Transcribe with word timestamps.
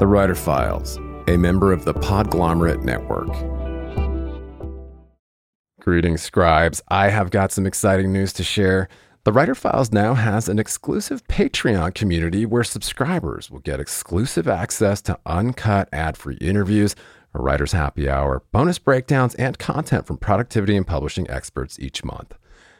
The 0.00 0.06
Writer 0.06 0.34
Files, 0.34 0.96
a 1.28 1.36
member 1.36 1.74
of 1.74 1.84
the 1.84 1.92
Podglomerate 1.92 2.82
Network. 2.82 3.28
Greetings, 5.78 6.22
scribes. 6.22 6.80
I 6.88 7.10
have 7.10 7.30
got 7.30 7.52
some 7.52 7.66
exciting 7.66 8.10
news 8.10 8.32
to 8.32 8.42
share. 8.42 8.88
The 9.24 9.32
Writer 9.32 9.54
Files 9.54 9.92
now 9.92 10.14
has 10.14 10.48
an 10.48 10.58
exclusive 10.58 11.22
Patreon 11.24 11.92
community 11.92 12.46
where 12.46 12.64
subscribers 12.64 13.50
will 13.50 13.58
get 13.58 13.78
exclusive 13.78 14.48
access 14.48 15.02
to 15.02 15.18
uncut 15.26 15.90
ad 15.92 16.16
free 16.16 16.36
interviews, 16.36 16.96
a 17.34 17.42
writer's 17.42 17.72
happy 17.72 18.08
hour, 18.08 18.42
bonus 18.52 18.78
breakdowns, 18.78 19.34
and 19.34 19.58
content 19.58 20.06
from 20.06 20.16
productivity 20.16 20.78
and 20.78 20.86
publishing 20.86 21.28
experts 21.28 21.78
each 21.78 22.02
month. 22.04 22.38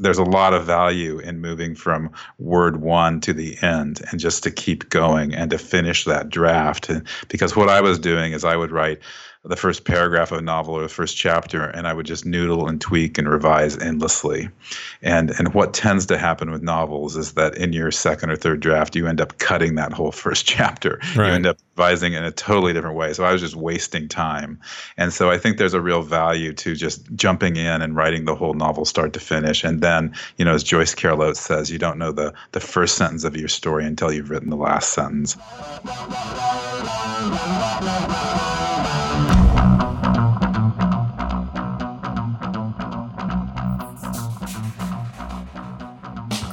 there's 0.00 0.18
a 0.18 0.24
lot 0.24 0.54
of 0.54 0.64
value 0.64 1.18
in 1.18 1.40
moving 1.40 1.74
from 1.74 2.10
word 2.38 2.80
one 2.80 3.20
to 3.20 3.32
the 3.32 3.56
end 3.62 4.00
and 4.10 4.18
just 4.18 4.42
to 4.42 4.50
keep 4.50 4.88
going 4.88 5.34
and 5.34 5.50
to 5.50 5.58
finish 5.58 6.04
that 6.04 6.28
draft. 6.28 6.88
And 6.88 7.06
because 7.28 7.54
what 7.54 7.68
I 7.68 7.80
was 7.80 7.98
doing 7.98 8.32
is 8.32 8.44
I 8.44 8.56
would 8.56 8.72
write 8.72 9.00
the 9.42 9.56
first 9.56 9.84
paragraph 9.84 10.32
of 10.32 10.38
a 10.38 10.42
novel 10.42 10.74
or 10.74 10.82
the 10.82 10.88
first 10.88 11.16
chapter 11.16 11.64
and 11.64 11.88
I 11.88 11.94
would 11.94 12.04
just 12.04 12.26
noodle 12.26 12.68
and 12.68 12.78
tweak 12.78 13.16
and 13.16 13.26
revise 13.26 13.78
endlessly. 13.78 14.50
And 15.00 15.30
and 15.30 15.54
what 15.54 15.72
tends 15.72 16.04
to 16.06 16.18
happen 16.18 16.50
with 16.50 16.62
novels 16.62 17.16
is 17.16 17.32
that 17.32 17.56
in 17.56 17.72
your 17.72 17.90
second 17.90 18.30
or 18.30 18.36
third 18.36 18.60
draft 18.60 18.94
you 18.94 19.06
end 19.06 19.18
up 19.18 19.38
cutting 19.38 19.76
that 19.76 19.92
whole 19.92 20.12
first 20.20 20.46
chapter. 20.46 21.00
Right. 21.16 21.28
You 21.28 21.32
end 21.32 21.46
up 21.46 21.58
revising 21.74 22.12
in 22.12 22.22
a 22.22 22.30
totally 22.30 22.74
different 22.74 22.96
way. 22.96 23.14
So 23.14 23.24
I 23.24 23.32
was 23.32 23.40
just 23.40 23.56
wasting 23.56 24.08
time. 24.08 24.60
And 24.98 25.10
so 25.10 25.30
I 25.30 25.38
think 25.38 25.56
there's 25.56 25.72
a 25.72 25.80
real 25.80 26.02
value 26.02 26.52
to 26.54 26.76
just 26.76 27.10
jumping 27.14 27.56
in 27.56 27.80
and 27.80 27.96
writing 27.96 28.26
the 28.26 28.34
whole 28.34 28.52
novel 28.52 28.84
start 28.84 29.14
to 29.14 29.20
finish. 29.20 29.64
And 29.64 29.80
then, 29.80 30.14
you 30.36 30.44
know, 30.44 30.54
as 30.54 30.62
Joyce 30.62 30.94
Carol 30.94 31.22
Oates 31.22 31.40
says, 31.40 31.70
you 31.70 31.78
don't 31.78 31.96
know 31.96 32.12
the 32.12 32.34
the 32.52 32.60
first 32.60 32.96
sentence 32.96 33.24
of 33.24 33.34
your 33.36 33.48
story 33.48 33.86
until 33.86 34.12
you've 34.12 34.28
written 34.28 34.50
the 34.50 34.56
last 34.56 34.92
sentence. 34.92 35.38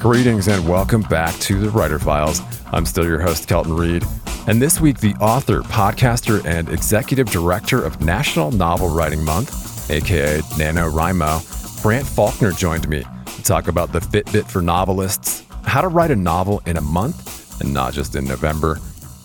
Greetings 0.07 0.47
and 0.47 0.65
welcome 0.65 1.01
back 1.01 1.37
to 1.39 1.59
the 1.59 1.69
Writer 1.69 1.99
Files. 1.99 2.39
I'm 2.71 2.85
still 2.85 3.05
your 3.05 3.19
host, 3.19 3.49
Kelton 3.49 3.75
Reid. 3.75 4.05
And 4.47 4.61
this 4.61 4.79
week, 4.79 5.01
the 5.01 5.13
author, 5.15 5.59
podcaster, 5.63 6.45
and 6.45 6.69
executive 6.69 7.29
director 7.29 7.83
of 7.83 7.99
National 7.99 8.49
Novel 8.49 8.87
Writing 8.87 9.21
Month, 9.21 9.91
aka 9.91 10.39
NaNoWriMo, 10.55 11.83
Grant 11.83 12.07
Faulkner 12.07 12.53
joined 12.53 12.87
me 12.87 13.03
to 13.03 13.43
talk 13.43 13.67
about 13.67 13.91
the 13.91 13.99
Fitbit 13.99 14.49
for 14.49 14.61
novelists, 14.61 15.43
how 15.65 15.81
to 15.81 15.89
write 15.89 16.11
a 16.11 16.15
novel 16.15 16.61
in 16.65 16.77
a 16.77 16.81
month 16.81 17.59
and 17.59 17.73
not 17.73 17.91
just 17.91 18.15
in 18.15 18.23
November, 18.23 18.75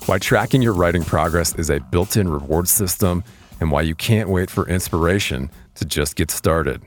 why 0.06 0.18
tracking 0.18 0.62
your 0.62 0.74
writing 0.74 1.04
progress 1.04 1.54
is 1.54 1.70
a 1.70 1.78
built 1.78 2.16
in 2.16 2.28
reward 2.28 2.66
system, 2.66 3.22
and 3.60 3.70
why 3.70 3.82
you 3.82 3.94
can't 3.94 4.28
wait 4.28 4.50
for 4.50 4.68
inspiration 4.68 5.48
to 5.76 5.84
just 5.84 6.16
get 6.16 6.32
started. 6.32 6.82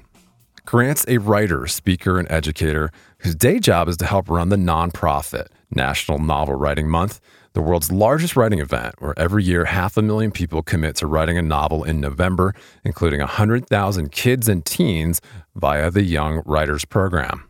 Grant's 0.65 1.05
a 1.07 1.19
writer, 1.19 1.67
speaker, 1.67 2.17
and 2.17 2.29
educator 2.31 2.91
whose 3.19 3.35
day 3.35 3.59
job 3.59 3.87
is 3.87 3.97
to 3.97 4.05
help 4.05 4.27
run 4.27 4.49
the 4.49 4.55
nonprofit 4.55 5.47
National 5.69 6.17
Novel 6.17 6.55
Writing 6.55 6.89
Month, 6.89 7.21
the 7.53 7.61
world's 7.61 7.91
largest 7.91 8.35
writing 8.35 8.57
event, 8.59 8.95
where 8.97 9.13
every 9.15 9.43
year 9.43 9.65
half 9.65 9.95
a 9.95 10.01
million 10.01 10.31
people 10.31 10.63
commit 10.63 10.95
to 10.95 11.07
writing 11.07 11.37
a 11.37 11.43
novel 11.43 11.83
in 11.83 12.01
November, 12.01 12.55
including 12.83 13.19
100,000 13.19 14.11
kids 14.11 14.49
and 14.49 14.65
teens 14.65 15.21
via 15.55 15.91
the 15.91 16.01
Young 16.01 16.41
Writers 16.47 16.83
Program. 16.83 17.47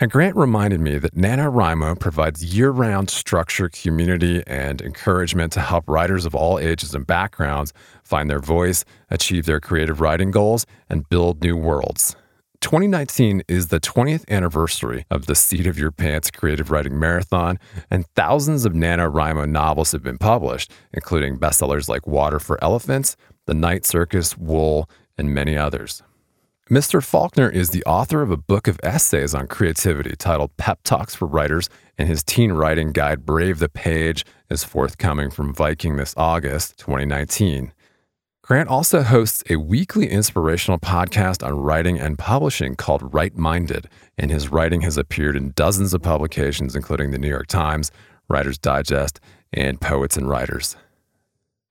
And 0.00 0.10
Grant 0.10 0.34
reminded 0.36 0.80
me 0.80 0.96
that 0.98 1.14
NaNoWriMo 1.14 2.00
provides 2.00 2.56
year 2.56 2.70
round 2.70 3.10
structure, 3.10 3.68
community, 3.68 4.42
and 4.46 4.80
encouragement 4.80 5.52
to 5.52 5.60
help 5.60 5.88
writers 5.88 6.24
of 6.24 6.34
all 6.34 6.58
ages 6.58 6.94
and 6.94 7.06
backgrounds 7.06 7.74
find 8.02 8.30
their 8.30 8.40
voice, 8.40 8.84
achieve 9.10 9.44
their 9.44 9.60
creative 9.60 10.00
writing 10.00 10.30
goals, 10.30 10.64
and 10.88 11.08
build 11.10 11.42
new 11.42 11.56
worlds. 11.56 12.16
2019 12.66 13.44
is 13.46 13.68
the 13.68 13.78
20th 13.78 14.28
anniversary 14.28 15.06
of 15.08 15.26
the 15.26 15.36
Seat 15.36 15.68
of 15.68 15.78
Your 15.78 15.92
Pants 15.92 16.32
Creative 16.32 16.68
Writing 16.68 16.98
Marathon, 16.98 17.60
and 17.92 18.08
thousands 18.16 18.64
of 18.64 18.72
NaNoWriMo 18.72 19.48
novels 19.48 19.92
have 19.92 20.02
been 20.02 20.18
published, 20.18 20.72
including 20.92 21.38
bestsellers 21.38 21.88
like 21.88 22.08
Water 22.08 22.40
for 22.40 22.58
Elephants, 22.64 23.16
The 23.44 23.54
Night 23.54 23.86
Circus, 23.86 24.36
Wool, 24.36 24.90
and 25.16 25.32
many 25.32 25.56
others. 25.56 26.02
Mr. 26.68 27.00
Faulkner 27.00 27.48
is 27.48 27.70
the 27.70 27.84
author 27.84 28.20
of 28.20 28.32
a 28.32 28.36
book 28.36 28.66
of 28.66 28.80
essays 28.82 29.32
on 29.32 29.46
creativity 29.46 30.16
titled 30.16 30.56
Pep 30.56 30.80
Talks 30.82 31.14
for 31.14 31.26
Writers, 31.26 31.70
and 31.96 32.08
his 32.08 32.24
teen 32.24 32.50
writing 32.50 32.90
guide, 32.90 33.24
Brave 33.24 33.60
the 33.60 33.68
Page, 33.68 34.26
is 34.50 34.64
forthcoming 34.64 35.30
from 35.30 35.54
Viking 35.54 35.98
this 35.98 36.14
August 36.16 36.78
2019. 36.78 37.72
Grant 38.46 38.68
also 38.68 39.02
hosts 39.02 39.42
a 39.50 39.56
weekly 39.56 40.08
inspirational 40.08 40.78
podcast 40.78 41.44
on 41.44 41.58
writing 41.58 41.98
and 41.98 42.16
publishing 42.16 42.76
called 42.76 43.12
Write-minded, 43.12 43.88
and 44.18 44.30
his 44.30 44.52
writing 44.52 44.82
has 44.82 44.96
appeared 44.96 45.34
in 45.34 45.50
dozens 45.56 45.92
of 45.92 46.00
publications, 46.00 46.76
including 46.76 47.10
the 47.10 47.18
New 47.18 47.28
York 47.28 47.48
Times, 47.48 47.90
Writer's 48.28 48.56
Digest, 48.56 49.18
and 49.52 49.80
Poets 49.80 50.16
and 50.16 50.28
Writers. 50.28 50.76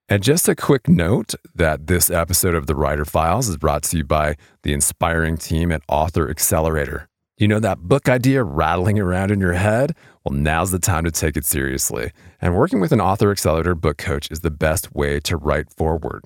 And 0.09 0.21
just 0.21 0.49
a 0.49 0.55
quick 0.55 0.89
note 0.89 1.33
that 1.55 1.87
this 1.87 2.09
episode 2.09 2.55
of 2.55 2.67
The 2.67 2.75
Writer 2.75 3.05
Files 3.05 3.47
is 3.47 3.55
brought 3.55 3.83
to 3.83 3.99
you 3.99 4.03
by 4.03 4.35
the 4.63 4.73
inspiring 4.73 5.37
team 5.37 5.71
at 5.71 5.81
Author 5.87 6.29
Accelerator. 6.29 7.07
You 7.37 7.47
know 7.47 7.61
that 7.61 7.83
book 7.83 8.09
idea 8.09 8.43
rattling 8.43 8.99
around 8.99 9.31
in 9.31 9.39
your 9.39 9.53
head? 9.53 9.95
Well, 10.25 10.37
now's 10.37 10.71
the 10.71 10.79
time 10.79 11.05
to 11.05 11.11
take 11.11 11.37
it 11.37 11.45
seriously. 11.45 12.11
And 12.41 12.53
working 12.53 12.81
with 12.81 12.91
an 12.91 12.99
Author 12.99 13.31
Accelerator 13.31 13.75
book 13.75 13.97
coach 13.97 14.29
is 14.29 14.41
the 14.41 14.51
best 14.51 14.93
way 14.93 15.21
to 15.21 15.37
write 15.37 15.71
forward. 15.71 16.25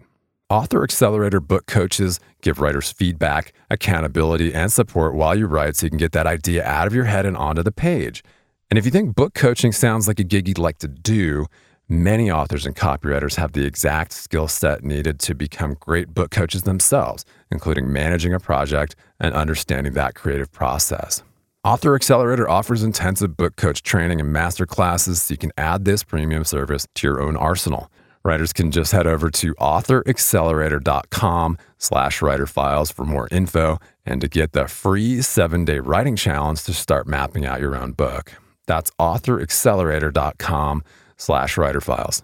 Author 0.52 0.82
Accelerator 0.82 1.40
book 1.40 1.68
coaches 1.68 2.20
give 2.42 2.60
writers 2.60 2.92
feedback, 2.92 3.54
accountability, 3.70 4.52
and 4.52 4.72
support 4.72 5.14
while 5.14 5.38
you 5.38 5.46
write 5.46 5.76
so 5.76 5.86
you 5.86 5.92
can 5.92 6.00
get 6.00 6.12
that 6.14 6.26
idea 6.26 6.66
out 6.66 6.88
of 6.88 6.94
your 6.96 7.04
head 7.04 7.28
and 7.28 7.38
onto 7.38 7.62
the 7.62 7.72
page. 7.72 8.24
And 8.72 8.80
if 8.80 8.84
you 8.84 8.90
think 8.90 9.14
book 9.14 9.36
coaching 9.36 9.72
sounds 9.72 10.08
like 10.08 10.20
a 10.20 10.24
gig 10.24 10.48
you'd 10.48 10.58
like 10.58 10.80
to 10.80 10.88
do, 10.88 11.46
many 11.88 12.32
authors 12.32 12.66
and 12.66 12.76
copywriters 12.76 13.36
have 13.36 13.52
the 13.52 13.64
exact 13.64 14.12
skill 14.12 14.48
set 14.48 14.84
needed 14.84 15.20
to 15.20 15.36
become 15.36 15.78
great 15.80 16.16
book 16.16 16.32
coaches 16.32 16.64
themselves, 16.64 17.26
including 17.52 17.94
managing 17.94 18.34
a 18.34 18.40
project 18.40 18.96
and 19.20 19.36
understanding 19.36 19.94
that 19.94 20.16
creative 20.16 20.52
process. 20.52 21.22
Author 21.64 21.94
Accelerator 21.94 22.50
offers 22.50 22.82
intensive 22.82 23.38
book 23.38 23.56
coach 23.56 23.84
training 23.84 24.20
and 24.20 24.34
master 24.34 24.66
classes 24.66 25.22
so 25.22 25.32
you 25.32 25.38
can 25.38 25.52
add 25.60 25.86
this 25.86 26.04
premium 26.04 26.44
service 26.44 26.88
to 26.96 27.08
your 27.08 27.22
own 27.22 27.38
arsenal. 27.38 27.92
Writers 28.24 28.52
can 28.52 28.72
just 28.72 28.92
head 28.92 29.08
over 29.08 29.30
to 29.30 29.54
authoraccelerator.com 29.56 31.58
slash 31.78 32.20
writerfiles 32.20 32.92
for 32.92 33.06
more 33.06 33.30
info 33.32 33.80
and 34.06 34.20
to 34.20 34.28
get 34.28 34.52
the 34.52 34.68
free 34.68 35.22
seven-day 35.22 35.80
writing 35.80 36.18
challenge 36.18 36.64
to 36.64 36.74
start 36.74 37.08
mapping 37.08 37.46
out 37.46 37.62
your 37.62 37.78
own 37.78 37.94
book. 37.94 38.34
That's 38.68 38.92
authoraccelerator.com 39.00 40.84
slash 41.16 41.56
writerfiles. 41.56 42.22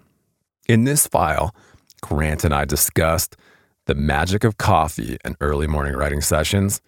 In 0.68 0.84
this 0.84 1.08
file, 1.08 1.56
Grant 2.02 2.44
and 2.44 2.54
I 2.54 2.66
discussed 2.66 3.38
the 3.86 3.96
magic 3.96 4.44
of 4.44 4.58
coffee 4.58 5.18
and 5.24 5.38
early 5.40 5.68
morning 5.68 5.94
writing 5.94 6.22
sessions, 6.22 6.82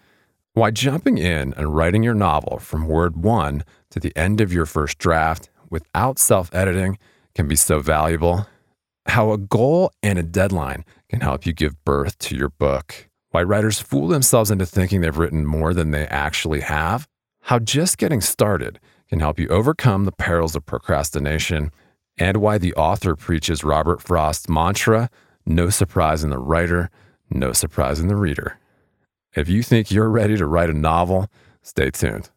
why 0.53 0.71
jumping 0.71 1.17
in 1.17 1.53
and 1.53 1.75
writing 1.75 2.03
your 2.03 2.15
novel 2.15 2.59
from 2.59 2.87
word 2.87 3.15
one 3.15 3.63
to 3.91 3.99
the 3.99 4.15
end 4.17 4.41
of 4.41 4.51
your 4.51 4.65
first 4.65 4.97
draft 4.97 5.49
without 5.69 6.19
self-editing 6.19 6.97
can 7.35 7.47
be 7.47 7.55
so 7.55 7.79
valuable 7.79 8.47
how 9.07 9.31
a 9.31 9.37
goal 9.37 9.91
and 10.03 10.19
a 10.19 10.23
deadline 10.23 10.83
can 11.09 11.21
help 11.21 11.45
you 11.45 11.53
give 11.53 11.83
birth 11.83 12.17
to 12.19 12.35
your 12.35 12.49
book, 12.49 13.09
why 13.31 13.43
writers 13.43 13.79
fool 13.79 14.07
themselves 14.07 14.51
into 14.51 14.65
thinking 14.65 15.01
they've 15.01 15.17
written 15.17 15.45
more 15.45 15.73
than 15.73 15.91
they 15.91 16.05
actually 16.07 16.61
have, 16.61 17.07
how 17.43 17.59
just 17.59 17.97
getting 17.97 18.21
started 18.21 18.79
can 19.09 19.19
help 19.19 19.39
you 19.39 19.47
overcome 19.47 20.05
the 20.05 20.11
perils 20.11 20.55
of 20.55 20.65
procrastination, 20.65 21.71
and 22.17 22.37
why 22.37 22.57
the 22.57 22.73
author 22.73 23.15
preaches 23.15 23.63
Robert 23.63 24.01
Frost's 24.01 24.49
mantra 24.49 25.09
No 25.45 25.69
surprise 25.69 26.23
in 26.23 26.29
the 26.29 26.39
writer, 26.39 26.89
no 27.29 27.53
surprise 27.53 27.99
in 27.99 28.07
the 28.07 28.15
reader. 28.15 28.59
If 29.35 29.47
you 29.47 29.63
think 29.63 29.91
you're 29.91 30.09
ready 30.09 30.35
to 30.35 30.45
write 30.45 30.69
a 30.69 30.73
novel, 30.73 31.27
stay 31.61 31.91
tuned. 31.91 32.29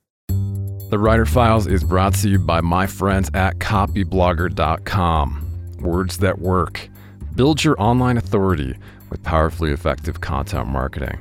The 0.91 0.99
Writer 0.99 1.27
Files 1.27 1.67
is 1.67 1.83
brought 1.83 2.15
to 2.17 2.29
you 2.29 2.39
by 2.39 2.61
my 2.61 2.87
friends 2.87 3.31
at 3.33 3.59
copyblogger.com. 3.59 5.50
Words 5.81 6.19
that 6.19 6.39
work. 6.39 6.89
Build 7.35 7.65
your 7.65 7.81
online 7.81 8.17
authority 8.19 8.77
with 9.09 9.23
powerfully 9.23 9.73
effective 9.73 10.21
content 10.21 10.69
marketing. 10.69 11.19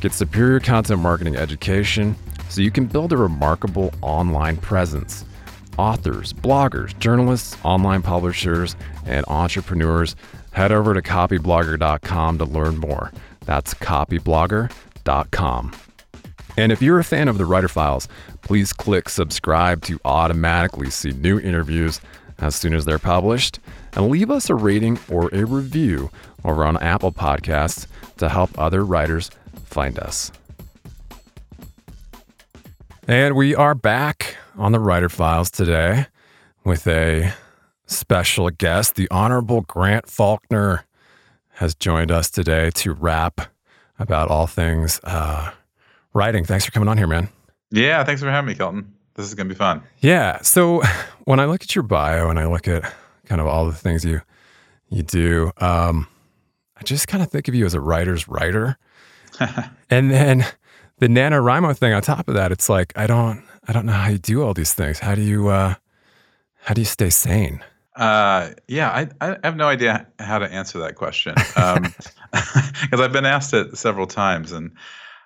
Get 0.00 0.12
superior 0.12 0.60
content 0.60 1.00
marketing 1.00 1.36
education 1.36 2.14
so 2.48 2.60
you 2.60 2.70
can 2.70 2.86
build 2.86 3.12
a 3.12 3.16
remarkable 3.16 3.92
online 4.02 4.58
presence. 4.58 5.24
Authors, 5.78 6.32
bloggers, 6.32 6.96
journalists, 6.98 7.56
online 7.64 8.02
publishers, 8.02 8.76
and 9.04 9.26
entrepreneurs, 9.28 10.14
head 10.52 10.72
over 10.72 10.94
to 10.94 11.02
copyblogger.com 11.02 12.38
to 12.38 12.44
learn 12.44 12.78
more. 12.78 13.12
That's 13.44 13.74
copyblogger.com. 13.74 15.72
And 16.56 16.72
if 16.72 16.80
you're 16.80 16.98
a 16.98 17.04
fan 17.04 17.28
of 17.28 17.36
the 17.36 17.44
Writer 17.44 17.68
Files, 17.68 18.08
please 18.42 18.72
click 18.72 19.08
subscribe 19.08 19.82
to 19.82 20.00
automatically 20.04 20.88
see 20.90 21.10
new 21.10 21.38
interviews 21.38 22.00
as 22.38 22.54
soon 22.56 22.74
as 22.74 22.84
they're 22.84 22.98
published. 22.98 23.60
And 23.96 24.10
leave 24.10 24.30
us 24.30 24.50
a 24.50 24.54
rating 24.54 24.98
or 25.10 25.30
a 25.32 25.44
review 25.44 26.10
over 26.44 26.64
on 26.64 26.76
Apple 26.76 27.12
Podcasts 27.12 27.86
to 28.18 28.28
help 28.28 28.50
other 28.58 28.84
writers 28.84 29.30
find 29.64 29.98
us. 29.98 30.30
And 33.08 33.34
we 33.34 33.54
are 33.54 33.74
back 33.74 34.36
on 34.58 34.72
the 34.72 34.80
Writer 34.80 35.08
Files 35.08 35.50
today 35.50 36.06
with 36.62 36.86
a 36.86 37.32
special 37.86 38.50
guest. 38.50 38.96
The 38.96 39.08
Honorable 39.10 39.62
Grant 39.62 40.08
Faulkner 40.08 40.84
has 41.54 41.74
joined 41.74 42.10
us 42.10 42.28
today 42.28 42.70
to 42.74 42.92
rap 42.92 43.40
about 43.98 44.28
all 44.28 44.46
things 44.46 45.00
uh, 45.04 45.52
writing. 46.12 46.44
Thanks 46.44 46.66
for 46.66 46.70
coming 46.70 46.88
on 46.88 46.98
here, 46.98 47.06
man. 47.06 47.30
Yeah, 47.70 48.04
thanks 48.04 48.20
for 48.20 48.30
having 48.30 48.48
me, 48.48 48.54
Kelton. 48.54 48.92
This 49.14 49.24
is 49.26 49.34
going 49.34 49.48
to 49.48 49.54
be 49.54 49.58
fun. 49.58 49.82
Yeah. 50.00 50.42
So 50.42 50.82
when 51.24 51.40
I 51.40 51.46
look 51.46 51.62
at 51.62 51.74
your 51.74 51.82
bio 51.82 52.28
and 52.28 52.38
I 52.38 52.46
look 52.46 52.68
at 52.68 52.92
kind 53.26 53.40
of 53.40 53.46
all 53.46 53.66
the 53.66 53.74
things 53.74 54.04
you 54.04 54.22
you 54.88 55.02
do, 55.02 55.50
um, 55.58 56.06
I 56.76 56.82
just 56.84 57.08
kind 57.08 57.22
of 57.22 57.30
think 57.30 57.48
of 57.48 57.54
you 57.54 57.66
as 57.66 57.74
a 57.74 57.80
writer's 57.80 58.28
writer. 58.28 58.78
and 59.90 60.10
then 60.10 60.46
the 60.98 61.08
NaNoWriMo 61.08 61.76
thing 61.76 61.92
on 61.92 62.02
top 62.02 62.28
of 62.28 62.34
that, 62.34 62.52
it's 62.52 62.68
like 62.68 62.92
I 62.96 63.06
don't 63.06 63.44
I 63.68 63.72
don't 63.72 63.86
know 63.86 63.92
how 63.92 64.08
you 64.08 64.18
do 64.18 64.42
all 64.42 64.54
these 64.54 64.74
things. 64.74 65.00
How 65.00 65.14
do 65.14 65.22
you 65.22 65.48
uh, 65.48 65.74
how 66.62 66.74
do 66.74 66.80
you 66.80 66.86
stay 66.86 67.10
sane? 67.10 67.62
Uh, 67.96 68.50
yeah, 68.68 68.90
I, 68.90 69.08
I 69.26 69.38
have 69.42 69.56
no 69.56 69.68
idea 69.68 70.06
how 70.18 70.38
to 70.38 70.44
answer 70.52 70.78
that 70.80 70.96
question 70.96 71.34
Um 71.56 71.94
because 72.32 72.92
um, 72.94 73.00
I've 73.00 73.12
been 73.12 73.26
asked 73.26 73.54
it 73.54 73.76
several 73.76 74.06
times, 74.06 74.52
and 74.52 74.70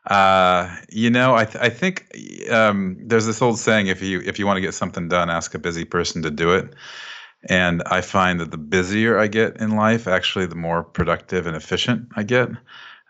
uh, 0.07 0.75
you 0.91 1.11
know, 1.11 1.35
I, 1.35 1.45
th- 1.45 1.63
I 1.63 1.69
think 1.69 2.07
um, 2.51 2.97
there's 3.01 3.27
this 3.27 3.43
old 3.43 3.59
saying: 3.59 3.87
if 3.89 4.03
you 4.03 4.21
if 4.21 4.39
you 4.39 4.47
want 4.47 4.57
to 4.59 4.61
get 4.61 4.75
something 4.75 5.09
done, 5.09 5.31
ask 5.31 5.55
a 5.55 5.59
busy 5.59 5.85
person 5.85 6.23
to 6.23 6.31
do 6.31 6.53
it. 6.53 6.75
And 7.49 7.83
I 7.87 8.01
find 8.03 8.41
that 8.41 8.51
the 8.51 8.59
busier 8.59 9.19
I 9.19 9.27
get 9.27 9.57
in 9.57 9.77
life, 9.77 10.07
actually, 10.07 10.47
the 10.47 10.57
more 10.57 10.83
productive 10.83 11.47
and 11.47 11.57
efficient 11.57 12.09
I 12.17 12.23
get. 12.23 12.51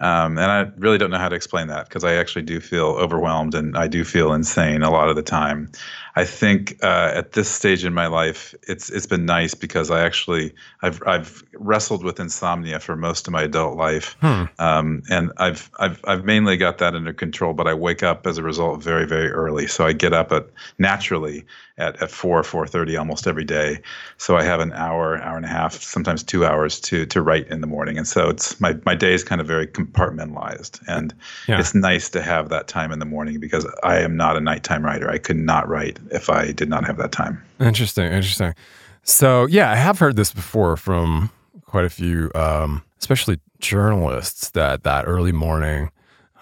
Um, 0.00 0.38
and 0.38 0.50
I 0.50 0.70
really 0.78 0.96
don't 0.96 1.10
know 1.10 1.18
how 1.18 1.28
to 1.28 1.36
explain 1.36 1.68
that 1.68 1.86
because 1.86 2.04
I 2.04 2.14
actually 2.14 2.42
do 2.42 2.58
feel 2.58 2.86
overwhelmed 2.86 3.54
and 3.54 3.76
I 3.76 3.86
do 3.86 4.02
feel 4.02 4.32
insane 4.32 4.82
a 4.82 4.90
lot 4.90 5.10
of 5.10 5.16
the 5.16 5.22
time. 5.22 5.70
I 6.16 6.24
think 6.24 6.78
uh, 6.82 7.12
at 7.14 7.32
this 7.32 7.50
stage 7.50 7.84
in 7.84 7.92
my 7.92 8.06
life, 8.06 8.54
it's 8.66 8.88
it's 8.88 9.06
been 9.06 9.26
nice 9.26 9.54
because 9.54 9.90
I 9.90 10.04
actually 10.04 10.54
I've 10.82 11.02
I've 11.06 11.44
wrestled 11.52 12.02
with 12.02 12.18
insomnia 12.18 12.80
for 12.80 12.96
most 12.96 13.28
of 13.28 13.32
my 13.32 13.42
adult 13.42 13.76
life, 13.76 14.16
hmm. 14.20 14.44
um, 14.58 15.02
and 15.10 15.32
I've 15.36 15.70
I've 15.78 16.02
I've 16.04 16.24
mainly 16.24 16.56
got 16.56 16.78
that 16.78 16.94
under 16.94 17.12
control. 17.12 17.52
But 17.52 17.68
I 17.68 17.74
wake 17.74 18.02
up 18.02 18.26
as 18.26 18.38
a 18.38 18.42
result 18.42 18.82
very 18.82 19.06
very 19.06 19.30
early, 19.30 19.66
so 19.66 19.86
I 19.86 19.92
get 19.92 20.14
up 20.14 20.32
at 20.32 20.46
naturally 20.78 21.44
at, 21.80 22.00
at 22.02 22.10
four 22.10 22.42
four 22.42 22.66
thirty 22.66 22.96
almost 22.96 23.26
every 23.26 23.44
day. 23.44 23.80
So 24.18 24.36
I 24.36 24.42
have 24.42 24.60
an 24.60 24.72
hour 24.72 25.20
hour 25.22 25.36
and 25.36 25.44
a 25.44 25.48
half, 25.48 25.74
sometimes 25.74 26.22
two 26.22 26.44
hours 26.44 26.78
to 26.80 27.06
to 27.06 27.22
write 27.22 27.48
in 27.48 27.60
the 27.60 27.66
morning, 27.66 27.98
and 27.98 28.06
so 28.06 28.28
it's 28.28 28.60
my 28.60 28.76
my 28.84 28.94
day 28.94 29.14
is 29.14 29.24
kind 29.24 29.40
of 29.40 29.46
very 29.46 29.66
compartmentalized, 29.66 30.80
and 30.86 31.14
yeah. 31.48 31.58
it's 31.58 31.74
nice 31.74 32.08
to 32.10 32.22
have 32.22 32.48
that 32.50 32.68
time 32.68 32.92
in 32.92 32.98
the 32.98 33.04
morning 33.04 33.40
because 33.40 33.66
I 33.82 33.98
am 33.98 34.16
not 34.16 34.36
a 34.36 34.40
nighttime 34.40 34.84
writer. 34.84 35.10
I 35.10 35.18
could 35.18 35.36
not 35.36 35.68
write 35.68 35.98
if 36.10 36.30
I 36.30 36.52
did 36.52 36.68
not 36.68 36.84
have 36.86 36.98
that 36.98 37.12
time. 37.12 37.42
Interesting, 37.58 38.12
interesting. 38.12 38.54
So 39.02 39.46
yeah, 39.46 39.70
I 39.70 39.76
have 39.76 39.98
heard 39.98 40.16
this 40.16 40.32
before 40.32 40.76
from 40.76 41.30
quite 41.64 41.84
a 41.84 41.90
few, 41.90 42.30
um, 42.34 42.82
especially 42.98 43.38
journalists, 43.60 44.50
that 44.50 44.82
that 44.84 45.06
early 45.06 45.32
morning, 45.32 45.90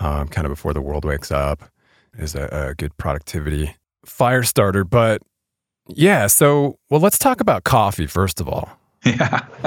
um, 0.00 0.28
kind 0.28 0.46
of 0.46 0.50
before 0.50 0.72
the 0.72 0.80
world 0.80 1.04
wakes 1.04 1.30
up, 1.30 1.62
is 2.18 2.34
a, 2.34 2.48
a 2.70 2.74
good 2.74 2.96
productivity 2.96 3.74
fire 4.08 4.42
starter. 4.42 4.84
But 4.84 5.22
yeah, 5.88 6.26
so 6.26 6.78
well, 6.90 7.00
let's 7.00 7.18
talk 7.18 7.40
about 7.40 7.64
coffee 7.64 8.06
first 8.06 8.40
of 8.40 8.48
all. 8.48 8.68
Yeah, 9.04 9.46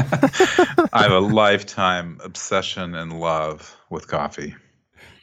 I 0.93 1.03
have 1.03 1.11
a 1.11 1.19
lifetime 1.19 2.19
obsession 2.23 2.95
and 2.95 3.19
love 3.19 3.77
with 3.89 4.07
coffee. 4.07 4.55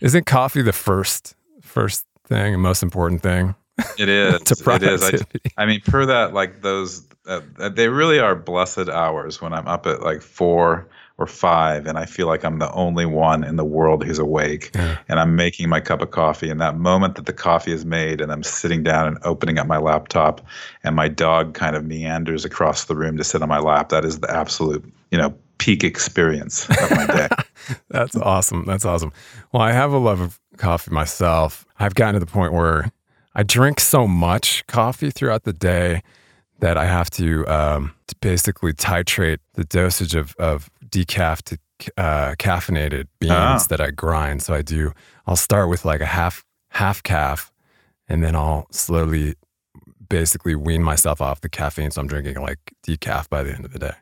Isn't 0.00 0.26
coffee 0.26 0.62
the 0.62 0.72
first 0.72 1.34
first 1.60 2.06
thing 2.26 2.54
and 2.54 2.62
most 2.62 2.82
important 2.82 3.22
thing? 3.22 3.54
It 3.98 4.08
is. 4.08 4.40
it 4.66 4.82
is. 4.82 5.04
I, 5.04 5.18
I, 5.62 5.66
mean, 5.66 5.80
per 5.82 6.04
that, 6.06 6.34
like 6.34 6.62
those, 6.62 7.06
uh, 7.26 7.40
they 7.70 7.88
really 7.88 8.18
are 8.18 8.34
blessed 8.34 8.88
hours 8.88 9.40
when 9.40 9.52
I'm 9.52 9.68
up 9.68 9.86
at 9.86 10.02
like 10.02 10.20
four 10.22 10.88
or 11.18 11.26
five, 11.26 11.86
and 11.86 11.98
I 11.98 12.06
feel 12.06 12.28
like 12.28 12.44
I'm 12.44 12.60
the 12.60 12.72
only 12.72 13.04
one 13.04 13.42
in 13.42 13.56
the 13.56 13.64
world 13.64 14.04
who's 14.04 14.20
awake, 14.20 14.70
yeah. 14.74 14.98
and 15.08 15.18
I'm 15.18 15.34
making 15.34 15.68
my 15.68 15.80
cup 15.80 16.00
of 16.00 16.12
coffee. 16.12 16.48
And 16.48 16.60
that 16.60 16.78
moment 16.78 17.16
that 17.16 17.26
the 17.26 17.32
coffee 17.32 17.72
is 17.72 17.84
made, 17.84 18.20
and 18.20 18.30
I'm 18.30 18.44
sitting 18.44 18.84
down 18.84 19.08
and 19.08 19.18
opening 19.24 19.58
up 19.58 19.66
my 19.66 19.78
laptop, 19.78 20.40
and 20.84 20.94
my 20.94 21.08
dog 21.08 21.54
kind 21.54 21.74
of 21.74 21.84
meanders 21.84 22.44
across 22.44 22.84
the 22.84 22.94
room 22.94 23.16
to 23.16 23.24
sit 23.24 23.42
on 23.42 23.48
my 23.48 23.58
lap, 23.58 23.88
that 23.88 24.04
is 24.04 24.20
the 24.20 24.30
absolute, 24.30 24.84
you 25.10 25.18
know, 25.18 25.34
peak 25.58 25.82
experience 25.82 26.68
of 26.68 26.90
my 26.92 27.06
day. 27.06 27.28
That's 27.90 28.14
awesome. 28.16 28.64
That's 28.64 28.84
awesome. 28.84 29.12
Well, 29.52 29.62
I 29.62 29.72
have 29.72 29.92
a 29.92 29.98
love 29.98 30.20
of 30.20 30.38
coffee 30.56 30.92
myself. 30.92 31.66
I've 31.80 31.94
gotten 31.94 32.14
to 32.14 32.20
the 32.20 32.30
point 32.30 32.52
where 32.52 32.92
I 33.34 33.42
drink 33.42 33.80
so 33.80 34.06
much 34.06 34.64
coffee 34.68 35.10
throughout 35.10 35.42
the 35.42 35.52
day 35.52 36.02
that 36.60 36.76
I 36.76 36.86
have 36.86 37.10
to, 37.10 37.46
um, 37.48 37.92
to 37.92 37.97
basically 38.14 38.72
titrate 38.72 39.38
the 39.54 39.64
dosage 39.64 40.14
of, 40.14 40.34
of 40.36 40.70
decaf 40.88 41.42
to 41.42 41.58
uh, 41.96 42.34
caffeinated 42.38 43.06
beans 43.18 43.32
ah. 43.32 43.66
that 43.68 43.80
I 43.80 43.90
grind. 43.90 44.42
So 44.42 44.54
I 44.54 44.62
do. 44.62 44.92
I'll 45.26 45.36
start 45.36 45.68
with 45.68 45.84
like 45.84 46.00
a 46.00 46.06
half 46.06 46.44
half 46.70 47.02
calf, 47.02 47.52
and 48.08 48.22
then 48.22 48.34
I'll 48.34 48.66
slowly, 48.70 49.34
basically 50.08 50.54
wean 50.54 50.82
myself 50.82 51.20
off 51.20 51.40
the 51.40 51.48
caffeine. 51.48 51.90
So 51.90 52.00
I'm 52.00 52.06
drinking 52.06 52.40
like 52.40 52.58
decaf 52.86 53.28
by 53.28 53.42
the 53.42 53.54
end 53.54 53.64
of 53.64 53.72
the 53.72 53.78
day. 53.78 53.94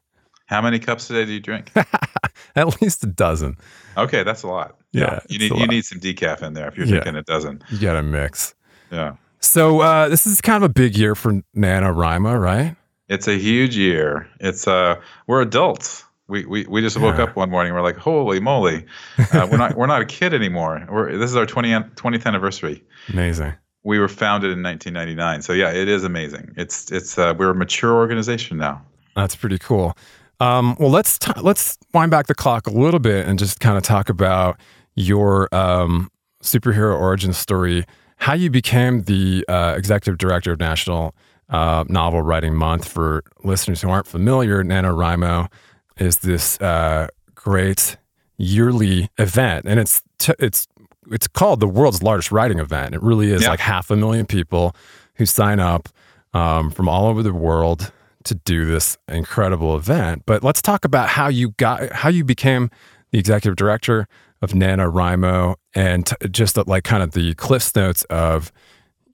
How 0.47 0.63
many 0.63 0.79
cups 0.79 1.11
a 1.11 1.15
day 1.15 1.25
do 1.25 1.33
you 1.33 1.41
drink? 1.41 1.73
At 2.57 2.81
least 2.81 3.03
a 3.03 3.09
dozen. 3.09 3.57
Okay, 3.97 4.23
that's 4.23 4.45
a 4.45 4.49
lot. 4.49 4.77
Yeah, 4.93 5.03
yeah 5.03 5.21
you 5.29 5.39
need 5.39 5.61
you 5.61 5.67
need 5.67 5.85
some 5.85 6.01
decaf 6.01 6.43
in 6.43 6.55
there 6.55 6.69
if 6.69 6.77
you're 6.77 6.87
yeah. 6.87 6.93
drinking 6.93 7.17
a 7.17 7.23
dozen. 7.23 7.63
You 7.71 7.79
got 7.79 7.95
to 7.95 8.03
mix. 8.03 8.55
Yeah. 8.91 9.17
So 9.41 9.81
uh, 9.81 10.09
this 10.09 10.27
is 10.27 10.41
kind 10.41 10.63
of 10.63 10.71
a 10.71 10.73
big 10.73 10.97
year 10.97 11.15
for 11.15 11.43
NaNoWriMo, 11.57 12.41
right? 12.41 12.77
It's 13.09 13.29
a 13.29 13.39
huge 13.39 13.77
year. 13.77 14.29
It's 14.41 14.67
uh, 14.67 14.97
we're 15.27 15.43
adults. 15.43 16.05
We, 16.29 16.45
we, 16.45 16.67
we 16.67 16.81
just 16.81 16.99
woke 16.99 17.19
yeah. 17.19 17.25
up 17.25 17.37
one 17.37 17.51
morning. 17.51 17.73
We're 17.73 17.83
like, 17.83 17.97
holy 17.97 18.41
moly, 18.41 18.85
uh, 19.33 19.47
we're 19.49 19.59
not 19.59 19.77
we're 19.77 19.87
not 19.87 20.03
a 20.03 20.07
kid 20.07 20.35
anymore. 20.35 20.85
We're, 20.91 21.17
this 21.17 21.31
is 21.31 21.37
our 21.37 21.47
20th, 21.47 21.95
20th 21.95 22.27
anniversary. 22.27 22.83
Amazing. 23.09 23.55
We 23.85 24.01
were 24.01 24.09
founded 24.09 24.51
in 24.51 24.63
1999. 24.63 25.43
So 25.43 25.53
yeah, 25.53 25.71
it 25.71 25.87
is 25.87 26.03
amazing. 26.03 26.53
It's 26.57 26.91
it's 26.91 27.17
uh, 27.17 27.35
we're 27.39 27.51
a 27.51 27.55
mature 27.55 27.95
organization 27.95 28.59
now. 28.59 28.83
That's 29.15 29.37
pretty 29.37 29.59
cool. 29.59 29.97
Um, 30.41 30.77
well, 30.81 30.91
let's 30.91 31.19
t- 31.19 31.33
let's 31.41 31.79
wind 31.95 32.11
back 32.11 32.27
the 32.27 32.35
clock 32.35 32.67
a 32.67 32.73
little 32.73 33.01
bit 33.01 33.27
and 33.27 33.39
just 33.39 33.61
kind 33.61 33.77
of 33.77 33.85
talk 33.85 34.09
about 34.09 34.59
your 34.97 35.49
um, 35.55 36.11
superhero 36.43 36.99
origin 36.99 37.33
story 37.33 37.87
how 38.17 38.35
you 38.35 38.51
became 38.51 39.03
the 39.03 39.45
uh, 39.49 39.75
executive 39.77 40.19
director 40.19 40.53
of 40.53 40.59
National 40.59 41.15
uh, 41.49 41.85
Novel 41.89 42.23
Writing 42.23 42.55
Month. 42.55 42.89
For 42.89 43.23
listeners 43.45 43.83
who 43.83 43.91
aren't 43.91 44.07
familiar, 44.07 44.63
NaNoWriMo 44.63 45.51
is 45.99 46.19
this 46.19 46.61
uh, 46.61 47.09
great 47.35 47.97
yearly 48.37 49.09
event, 49.19 49.67
and 49.67 49.81
it's 49.81 50.03
t- 50.19 50.35
it's 50.39 50.67
it's 51.11 51.29
called 51.29 51.61
the 51.61 51.69
world's 51.69 52.03
largest 52.03 52.33
writing 52.33 52.59
event. 52.59 52.95
It 52.95 53.03
really 53.03 53.31
is 53.31 53.43
yeah. 53.43 53.51
like 53.51 53.61
half 53.61 53.91
a 53.91 53.97
million 53.97 54.27
people 54.27 54.75
who 55.15 55.27
sign 55.27 55.61
up 55.61 55.89
um, 56.35 56.71
from 56.71 56.89
all 56.89 57.07
over 57.07 57.23
the 57.23 57.33
world 57.33 57.93
to 58.25 58.35
do 58.35 58.67
this 58.67 58.99
incredible 59.09 59.77
event. 59.77 60.25
But 60.27 60.43
let's 60.43 60.61
talk 60.61 60.85
about 60.85 61.09
how 61.09 61.29
you 61.29 61.51
got 61.53 61.93
how 61.93 62.09
you 62.09 62.25
became 62.25 62.71
the 63.13 63.19
executive 63.19 63.57
director 63.57 64.09
of 64.43 64.51
NaNoWriMo 64.53 65.55
and 65.75 66.07
t- 66.07 66.17
just 66.31 66.57
like 66.67 66.85
kind 66.85 67.03
of 67.03 67.13
the 67.13 67.35
cliffs 67.35 67.75
notes 67.75 68.05
of 68.05 68.53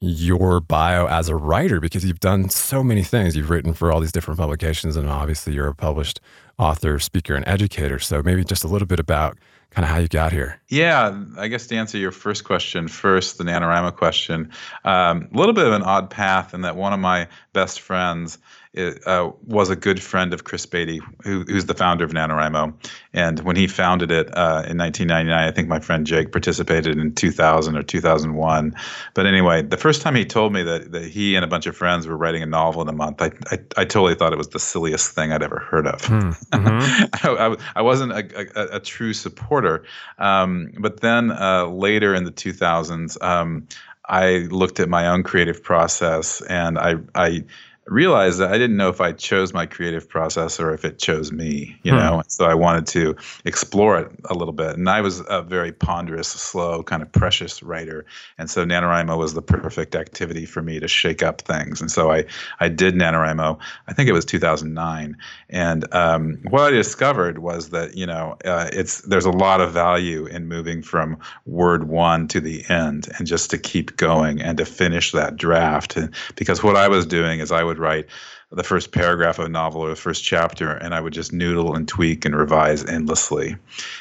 your 0.04 0.58
bio 0.58 1.06
as 1.06 1.28
a 1.28 1.36
writer 1.36 1.78
because 1.78 2.04
you've 2.04 2.18
done 2.18 2.48
so 2.48 2.82
many 2.82 3.04
things. 3.04 3.36
You've 3.36 3.50
written 3.50 3.72
for 3.72 3.92
all 3.92 4.00
these 4.00 4.10
different 4.10 4.38
publications 4.38 4.96
and 4.96 5.08
obviously 5.08 5.54
you're 5.54 5.68
a 5.68 5.74
published 5.74 6.20
author, 6.58 6.98
speaker, 6.98 7.36
and 7.36 7.46
educator. 7.46 8.00
So 8.00 8.20
maybe 8.20 8.44
just 8.44 8.64
a 8.64 8.68
little 8.68 8.86
bit 8.86 8.98
about 8.98 9.38
kind 9.70 9.84
of 9.84 9.90
how 9.90 9.98
you 9.98 10.08
got 10.08 10.32
here. 10.32 10.60
Yeah, 10.68 11.22
I 11.38 11.46
guess 11.46 11.68
to 11.68 11.76
answer 11.76 11.98
your 11.98 12.10
first 12.10 12.42
question 12.42 12.88
first, 12.88 13.38
the 13.38 13.44
NaNoWriMo 13.44 13.96
question, 13.96 14.50
um, 14.84 15.28
a 15.32 15.38
little 15.38 15.54
bit 15.54 15.66
of 15.66 15.72
an 15.72 15.82
odd 15.82 16.10
path 16.10 16.52
in 16.52 16.62
that 16.62 16.74
one 16.74 16.92
of 16.92 16.98
my 16.98 17.28
best 17.52 17.80
friends 17.80 18.38
uh, 18.74 19.30
was 19.46 19.68
a 19.68 19.76
good 19.76 20.02
friend 20.02 20.32
of 20.32 20.44
Chris 20.44 20.64
Baty, 20.64 21.00
who, 21.24 21.42
who's 21.42 21.66
the 21.66 21.74
founder 21.74 22.04
of 22.04 22.12
NaNoWriMo. 22.12 22.74
And 23.12 23.40
when 23.40 23.54
he 23.54 23.66
founded 23.66 24.10
it 24.10 24.28
uh, 24.28 24.64
in 24.66 24.78
1999, 24.78 25.30
I 25.30 25.50
think 25.50 25.68
my 25.68 25.80
friend 25.80 26.06
Jake 26.06 26.32
participated 26.32 26.98
in 26.98 27.14
2000 27.14 27.76
or 27.76 27.82
2001. 27.82 28.74
But 29.12 29.26
anyway, 29.26 29.62
the 29.62 29.76
first 29.76 30.00
time 30.00 30.14
he 30.14 30.24
told 30.24 30.54
me 30.54 30.62
that, 30.62 30.92
that 30.92 31.04
he 31.04 31.36
and 31.36 31.44
a 31.44 31.48
bunch 31.48 31.66
of 31.66 31.76
friends 31.76 32.06
were 32.06 32.16
writing 32.16 32.42
a 32.42 32.46
novel 32.46 32.80
in 32.80 32.88
a 32.88 32.92
month, 32.92 33.20
I, 33.20 33.32
I, 33.50 33.58
I 33.76 33.84
totally 33.84 34.14
thought 34.14 34.32
it 34.32 34.38
was 34.38 34.48
the 34.48 34.60
silliest 34.60 35.14
thing 35.14 35.32
I'd 35.32 35.42
ever 35.42 35.58
heard 35.58 35.86
of. 35.86 36.04
Hmm. 36.04 36.30
Mm-hmm. 36.62 37.26
I, 37.26 37.46
I, 37.46 37.56
I, 37.76 37.82
wasn't 37.82 38.12
a, 38.12 38.50
a, 38.54 38.76
a 38.76 38.80
true 38.80 39.12
supporter. 39.14 39.84
Um, 40.18 40.72
but 40.78 41.00
then 41.00 41.32
uh, 41.32 41.66
later 41.66 42.14
in 42.14 42.24
the 42.24 42.30
2000s, 42.30 43.20
um, 43.22 43.66
I 44.04 44.48
looked 44.50 44.78
at 44.80 44.88
my 44.88 45.08
own 45.08 45.22
creative 45.22 45.62
process 45.62 46.40
and 46.42 46.78
I, 46.78 46.96
I 47.14 47.44
realized 47.86 48.38
that 48.38 48.52
I 48.52 48.58
didn't 48.58 48.76
know 48.76 48.88
if 48.88 49.00
I 49.00 49.12
chose 49.12 49.52
my 49.52 49.66
creative 49.66 50.08
process 50.08 50.60
or 50.60 50.72
if 50.72 50.84
it 50.84 50.98
chose 50.98 51.32
me, 51.32 51.76
you 51.82 51.92
hmm. 51.92 51.98
know. 51.98 52.22
So 52.28 52.44
I 52.44 52.54
wanted 52.54 52.86
to 52.88 53.16
explore 53.44 53.98
it 53.98 54.10
a 54.26 54.34
little 54.34 54.52
bit. 54.52 54.76
And 54.76 54.88
I 54.88 55.00
was 55.00 55.22
a 55.28 55.42
very 55.42 55.72
ponderous, 55.72 56.28
slow, 56.28 56.82
kind 56.82 57.02
of 57.02 57.10
precious 57.10 57.62
writer. 57.62 58.04
And 58.38 58.48
so 58.48 58.64
NaNoWriMo 58.64 59.18
was 59.18 59.34
the 59.34 59.42
perfect 59.42 59.96
activity 59.96 60.46
for 60.46 60.62
me 60.62 60.78
to 60.78 60.86
shake 60.86 61.22
up 61.22 61.42
things. 61.42 61.80
And 61.80 61.90
so 61.90 62.12
I, 62.12 62.24
I 62.60 62.68
did 62.68 62.94
NaNoWriMo, 62.94 63.58
I 63.88 63.92
think 63.92 64.08
it 64.08 64.12
was 64.12 64.24
2009. 64.24 65.16
And 65.50 65.92
um, 65.92 66.38
what 66.50 66.62
I 66.62 66.70
discovered 66.70 67.38
was 67.38 67.70
that, 67.70 67.96
you 67.96 68.06
know, 68.06 68.36
uh, 68.44 68.70
it's 68.72 69.00
there's 69.02 69.26
a 69.26 69.30
lot 69.30 69.60
of 69.60 69.72
value 69.72 70.26
in 70.26 70.46
moving 70.46 70.82
from 70.82 71.18
word 71.46 71.88
one 71.88 72.28
to 72.28 72.40
the 72.40 72.64
end 72.68 73.08
and 73.18 73.26
just 73.26 73.50
to 73.50 73.58
keep 73.58 73.96
going 73.96 74.40
and 74.40 74.56
to 74.58 74.64
finish 74.64 75.10
that 75.12 75.36
draft. 75.36 75.98
Because 76.36 76.62
what 76.62 76.76
I 76.76 76.86
was 76.88 77.06
doing 77.06 77.40
is 77.40 77.50
I 77.50 77.64
would 77.64 77.71
would 77.72 77.78
write 77.78 78.06
the 78.54 78.62
first 78.62 78.92
paragraph 78.92 79.38
of 79.38 79.46
a 79.46 79.48
novel 79.48 79.82
or 79.82 79.88
the 79.88 79.96
first 79.96 80.24
chapter, 80.24 80.70
and 80.70 80.94
I 80.94 81.00
would 81.00 81.12
just 81.12 81.32
noodle 81.32 81.74
and 81.74 81.88
tweak 81.88 82.24
and 82.24 82.36
revise 82.36 82.84
endlessly. 82.84 83.56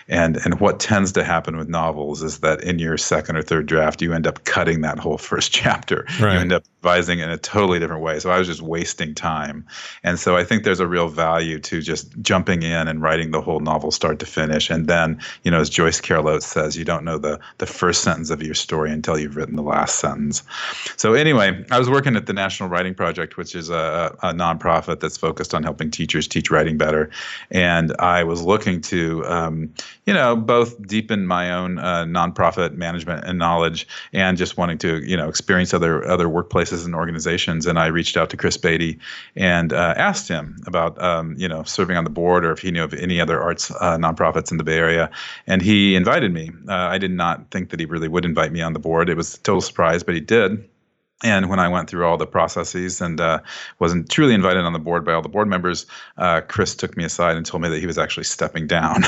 And 0.08 0.38
and 0.38 0.60
what 0.60 0.80
tends 0.80 1.12
to 1.14 1.24
happen 1.24 1.58
with 1.58 1.70
novels 1.70 2.22
is 2.22 2.40
that 2.40 2.64
in 2.64 2.80
your 2.80 2.98
second 2.98 3.38
or 3.38 3.42
third 3.42 3.66
draft, 3.66 4.02
you 4.02 4.14
end 4.14 4.28
up 4.28 4.44
cutting 4.44 4.82
that 4.82 5.00
whole 5.00 5.18
first 5.32 5.52
chapter. 5.52 6.06
Right. 6.20 6.34
You 6.34 6.40
end 6.40 6.54
up 6.54 6.64
revising 6.82 7.20
in 7.20 7.30
a 7.30 7.38
totally 7.38 7.80
different 7.80 8.02
way. 8.02 8.20
So 8.20 8.32
I 8.32 8.40
was 8.40 8.48
just 8.48 8.62
wasting 8.62 9.14
time. 9.14 9.66
And 10.04 10.20
so 10.20 10.36
I 10.36 10.44
think 10.44 10.64
there's 10.64 10.80
a 10.80 10.88
real 10.88 11.08
value 11.08 11.60
to 11.60 11.82
just 11.82 12.20
jumping 12.22 12.64
in 12.64 12.88
and 12.88 13.02
writing 13.02 13.32
the 13.32 13.42
whole 13.42 13.60
novel 13.60 13.92
start 13.92 14.20
to 14.20 14.26
finish. 14.26 14.70
And 14.70 14.88
then, 14.88 15.22
you 15.44 15.52
know, 15.52 15.60
as 15.60 15.70
Joyce 15.70 16.02
Carol 16.02 16.28
Oates 16.28 16.46
says, 16.46 16.76
you 16.78 16.84
don't 16.84 17.04
know 17.04 17.18
the 17.18 17.40
the 17.60 17.66
first 17.66 18.04
sentence 18.04 18.30
of 18.30 18.42
your 18.42 18.56
story 18.56 18.92
until 18.92 19.18
you've 19.18 19.36
written 19.36 19.56
the 19.56 19.62
last 19.62 20.00
sentence. 20.00 20.44
So 20.98 21.14
anyway, 21.14 21.64
I 21.72 21.80
was 21.80 21.90
working 21.90 22.16
at 22.16 22.26
the 22.26 22.34
National 22.34 22.70
Writing 22.70 22.96
Project, 22.96 23.38
which 23.38 23.56
is 23.56 23.70
a, 23.70 24.16
a 24.24 24.34
nonprofit 24.42 25.00
that's 25.00 25.18
focused 25.18 25.54
on 25.54 25.64
helping 25.64 25.92
teachers 25.92 26.28
teach 26.28 26.50
writing 26.52 26.78
better. 26.78 27.10
And 27.52 27.96
I 28.00 28.24
was 28.24 28.42
looking 28.42 28.82
to, 28.82 29.26
um, 29.26 29.74
you 30.08 30.14
know, 30.14 30.36
both 30.36 30.70
deepen 30.88 31.28
my 31.28 31.52
own 31.52 31.80
uh, 31.80 32.06
nonprofit 32.06 32.74
management 32.74 33.26
and 33.26 33.38
knowledge, 33.38 33.88
and 34.14 34.38
just 34.38 34.58
wanting 34.58 34.80
to, 34.80 34.92
you 35.10 35.18
know, 35.18 35.30
experience 35.30 35.74
other 35.74 35.94
other 36.08 36.28
workplaces 36.28 36.86
and 36.86 36.96
organizations. 36.96 37.66
And 37.68 37.78
I 37.78 37.88
reached 37.88 38.18
out 38.18 38.30
to 38.32 38.38
Chris 38.38 38.58
Baty 38.58 39.00
and 39.36 39.74
uh, 39.74 39.94
asked 39.98 40.28
him 40.28 40.58
about, 40.66 41.02
um, 41.02 41.36
you 41.38 41.48
know, 41.48 41.64
serving 41.64 41.98
on 41.98 42.04
the 42.04 42.10
board 42.10 42.46
or 42.46 42.52
if 42.52 42.60
he 42.60 42.72
knew 42.72 42.84
of 42.84 42.94
any 42.94 43.22
other 43.22 43.42
arts 43.42 43.72
uh, 43.72 43.98
nonprofits 43.98 44.52
in 44.52 44.58
the 44.58 44.64
Bay 44.64 44.78
Area. 44.78 45.10
And 45.48 45.62
he 45.62 45.96
invited 45.96 46.34
me. 46.34 46.52
Uh, 46.68 46.74
I 46.74 46.98
did 46.98 47.12
not 47.12 47.52
think 47.52 47.70
that 47.70 47.80
he 47.80 47.86
really 47.86 48.08
would 48.08 48.26
invite 48.26 48.52
me 48.52 48.62
on 48.62 48.74
the 48.74 48.80
board. 48.80 49.10
It 49.10 49.18
was 49.18 49.36
a 49.36 49.40
total 49.40 49.62
surprise, 49.62 50.04
but 50.04 50.16
he 50.16 50.22
did 50.22 50.68
and 51.24 51.50
when 51.50 51.60
I 51.60 51.68
went 51.68 51.90
through 51.90 52.06
all 52.06 52.18
the 52.18 52.28
processes 52.28 53.02
and 53.02 53.20
uh, 53.20 53.40
wasn't 53.80 54.10
truly 54.10 54.34
invited 54.34 54.64
on 54.64 54.74
the 54.74 54.80
board 54.80 55.06
by 55.06 55.14
all 55.14 55.22
the 55.22 55.30
board 55.30 55.48
members, 55.48 55.86
uh, 56.18 56.42
Chris 56.42 56.76
took 56.76 56.98
me 56.98 57.04
aside 57.04 57.38
and 57.38 57.46
told 57.46 57.64
me 57.64 57.70
that 57.70 57.80
he 57.80 57.88
was 57.88 57.98
actually 57.98 58.24
stepping 58.24 58.68
down, 58.68 59.04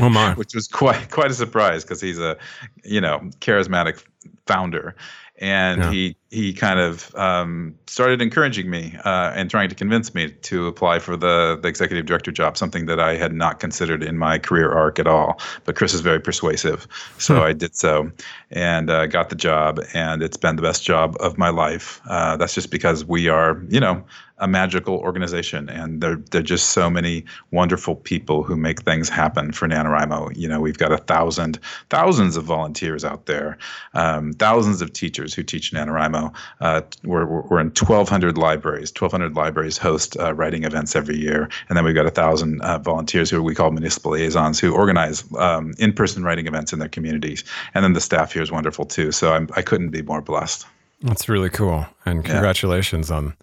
oh 0.00 0.08
my. 0.08 0.34
which 0.36 0.54
was 0.54 0.68
quite 0.68 1.10
quite 1.10 1.30
a 1.30 1.34
surprise 1.34 1.84
because 1.84 2.00
he's 2.00 2.18
a 2.18 2.36
you 2.84 3.00
know 3.00 3.20
charismatic 3.40 4.02
founder 4.46 4.94
and 5.38 5.82
yeah. 5.82 5.90
he 5.90 6.16
he 6.32 6.54
kind 6.54 6.80
of 6.80 7.14
um, 7.14 7.74
started 7.86 8.22
encouraging 8.22 8.70
me 8.70 8.96
uh, 9.04 9.32
and 9.34 9.50
trying 9.50 9.68
to 9.68 9.74
convince 9.74 10.14
me 10.14 10.30
to 10.30 10.66
apply 10.66 10.98
for 10.98 11.14
the, 11.14 11.58
the 11.60 11.68
executive 11.68 12.06
director 12.06 12.32
job, 12.32 12.56
something 12.56 12.86
that 12.86 12.98
I 12.98 13.16
had 13.16 13.34
not 13.34 13.60
considered 13.60 14.02
in 14.02 14.16
my 14.16 14.38
career 14.38 14.72
arc 14.72 14.98
at 14.98 15.06
all. 15.06 15.38
But 15.64 15.76
Chris 15.76 15.92
is 15.92 16.00
very 16.00 16.20
persuasive, 16.20 16.88
so 17.18 17.36
hmm. 17.36 17.42
I 17.42 17.52
did 17.52 17.76
so 17.76 18.10
and 18.50 18.88
uh, 18.88 19.06
got 19.06 19.28
the 19.28 19.36
job, 19.36 19.80
and 19.92 20.22
it's 20.22 20.38
been 20.38 20.56
the 20.56 20.62
best 20.62 20.84
job 20.84 21.16
of 21.20 21.36
my 21.36 21.50
life. 21.50 22.00
Uh, 22.08 22.36
that's 22.38 22.54
just 22.54 22.70
because 22.70 23.04
we 23.04 23.28
are, 23.28 23.62
you 23.68 23.80
know, 23.80 24.02
a 24.42 24.48
magical 24.48 24.96
organization, 24.96 25.68
and 25.68 26.00
there 26.02 26.16
there 26.30 26.40
are 26.40 26.44
just 26.44 26.70
so 26.70 26.90
many 26.90 27.24
wonderful 27.52 27.94
people 27.94 28.42
who 28.42 28.56
make 28.56 28.82
things 28.82 29.08
happen 29.08 29.52
for 29.52 29.68
NaNoWriMo. 29.68 30.36
You 30.36 30.48
know, 30.48 30.60
we've 30.60 30.78
got 30.78 30.92
a 30.92 30.98
thousand, 30.98 31.60
thousands 31.90 32.36
of 32.36 32.44
volunteers 32.44 33.04
out 33.04 33.26
there, 33.26 33.56
um, 33.94 34.32
thousands 34.32 34.82
of 34.82 34.92
teachers 34.92 35.32
who 35.32 35.44
teach 35.44 35.72
NaNoWriMo. 35.72 36.21
Uh, 36.60 36.82
we're, 37.02 37.24
we're 37.24 37.60
in 37.60 37.68
1,200 37.68 38.36
libraries. 38.36 38.92
1,200 38.92 39.34
libraries 39.34 39.78
host 39.78 40.16
uh, 40.18 40.34
writing 40.34 40.64
events 40.64 40.94
every 40.94 41.16
year, 41.16 41.48
and 41.68 41.76
then 41.76 41.84
we've 41.84 41.94
got 41.94 42.06
a 42.06 42.10
thousand 42.10 42.60
uh, 42.62 42.78
volunteers 42.78 43.30
who 43.30 43.42
we 43.42 43.54
call 43.54 43.70
municipal 43.70 44.12
liaisons 44.12 44.60
who 44.60 44.74
organize 44.74 45.24
um, 45.36 45.74
in-person 45.78 46.22
writing 46.22 46.46
events 46.46 46.72
in 46.72 46.78
their 46.78 46.88
communities. 46.88 47.44
And 47.74 47.84
then 47.84 47.94
the 47.94 48.00
staff 48.00 48.32
here 48.32 48.42
is 48.42 48.52
wonderful 48.52 48.84
too. 48.84 49.12
So 49.12 49.32
I'm, 49.32 49.48
I 49.56 49.62
couldn't 49.62 49.90
be 49.90 50.02
more 50.02 50.20
blessed. 50.20 50.66
That's 51.00 51.28
really 51.28 51.50
cool, 51.50 51.86
and 52.06 52.24
congratulations 52.24 53.10
yeah. 53.10 53.16
on 53.16 53.36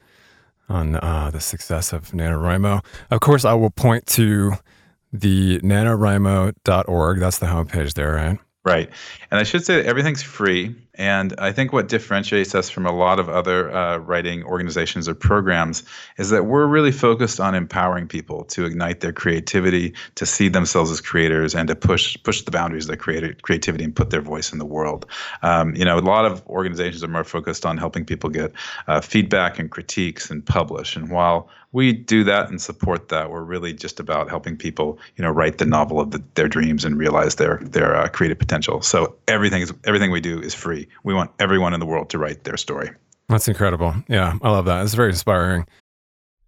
on 0.69 0.95
uh, 0.97 1.31
the 1.31 1.41
success 1.41 1.91
of 1.91 2.11
NaNoWriMo. 2.11 2.85
Of 3.09 3.19
course, 3.21 3.43
I 3.43 3.53
will 3.53 3.71
point 3.71 4.05
to 4.07 4.53
the 5.11 5.59
nanowrimo.org. 5.59 7.19
That's 7.19 7.39
the 7.39 7.47
homepage 7.47 7.95
there, 7.95 8.13
right? 8.13 8.39
Right. 8.69 8.89
And 9.31 9.39
I 9.39 9.43
should 9.43 9.65
say 9.65 9.77
that 9.77 9.87
everything's 9.87 10.21
free. 10.21 10.75
And 10.93 11.33
I 11.39 11.51
think 11.51 11.73
what 11.73 11.87
differentiates 11.87 12.53
us 12.53 12.69
from 12.69 12.85
a 12.85 12.91
lot 12.91 13.19
of 13.19 13.27
other 13.27 13.71
uh, 13.73 13.97
writing 13.97 14.43
organizations 14.43 15.09
or 15.09 15.15
programs 15.15 15.83
is 16.17 16.29
that 16.29 16.45
we're 16.45 16.67
really 16.67 16.91
focused 16.91 17.39
on 17.39 17.55
empowering 17.55 18.07
people 18.07 18.43
to 18.45 18.65
ignite 18.65 18.99
their 18.99 19.13
creativity, 19.13 19.95
to 20.15 20.25
see 20.25 20.49
themselves 20.49 20.91
as 20.91 21.01
creators, 21.01 21.55
and 21.55 21.67
to 21.69 21.75
push 21.75 22.15
push 22.21 22.43
the 22.43 22.51
boundaries 22.51 22.87
of 22.87 22.89
their 22.89 23.33
creativity 23.41 23.83
and 23.83 23.95
put 23.95 24.11
their 24.11 24.21
voice 24.21 24.51
in 24.51 24.59
the 24.59 24.65
world. 24.65 25.07
Um, 25.41 25.73
you 25.73 25.85
know, 25.85 25.97
a 25.97 26.01
lot 26.01 26.25
of 26.25 26.45
organizations 26.47 27.03
are 27.03 27.07
more 27.07 27.23
focused 27.23 27.65
on 27.65 27.77
helping 27.77 28.05
people 28.05 28.29
get 28.29 28.51
uh, 28.87 29.01
feedback 29.01 29.57
and 29.57 29.71
critiques 29.71 30.29
and 30.29 30.45
publish. 30.45 30.95
And 30.95 31.09
while 31.09 31.49
we 31.71 31.93
do 31.93 32.23
that 32.23 32.49
and 32.49 32.61
support 32.61 33.09
that, 33.09 33.29
we're 33.29 33.43
really 33.43 33.73
just 33.73 33.99
about 33.99 34.29
helping 34.29 34.57
people, 34.57 34.97
you 35.15 35.23
know, 35.23 35.29
write 35.29 35.59
the 35.59 35.65
novel 35.65 35.99
of 35.99 36.11
the, 36.11 36.23
their 36.33 36.47
dreams 36.47 36.83
and 36.83 36.97
realize 36.97 37.35
their 37.35 37.59
their 37.61 37.95
uh, 37.95 38.07
creative 38.09 38.39
potential. 38.39 38.81
So 38.81 39.15
everything 39.27 39.61
is 39.61 39.73
everything 39.85 40.11
we 40.11 40.21
do 40.21 40.39
is 40.41 40.53
free. 40.53 40.87
We 41.03 41.13
want 41.13 41.31
everyone 41.39 41.73
in 41.73 41.79
the 41.79 41.85
world 41.85 42.09
to 42.09 42.17
write 42.17 42.43
their 42.43 42.57
story. 42.57 42.89
That's 43.27 43.47
incredible. 43.47 43.93
Yeah, 44.07 44.37
I 44.41 44.49
love 44.49 44.65
that. 44.65 44.83
It's 44.83 44.95
very 44.95 45.09
inspiring. 45.09 45.67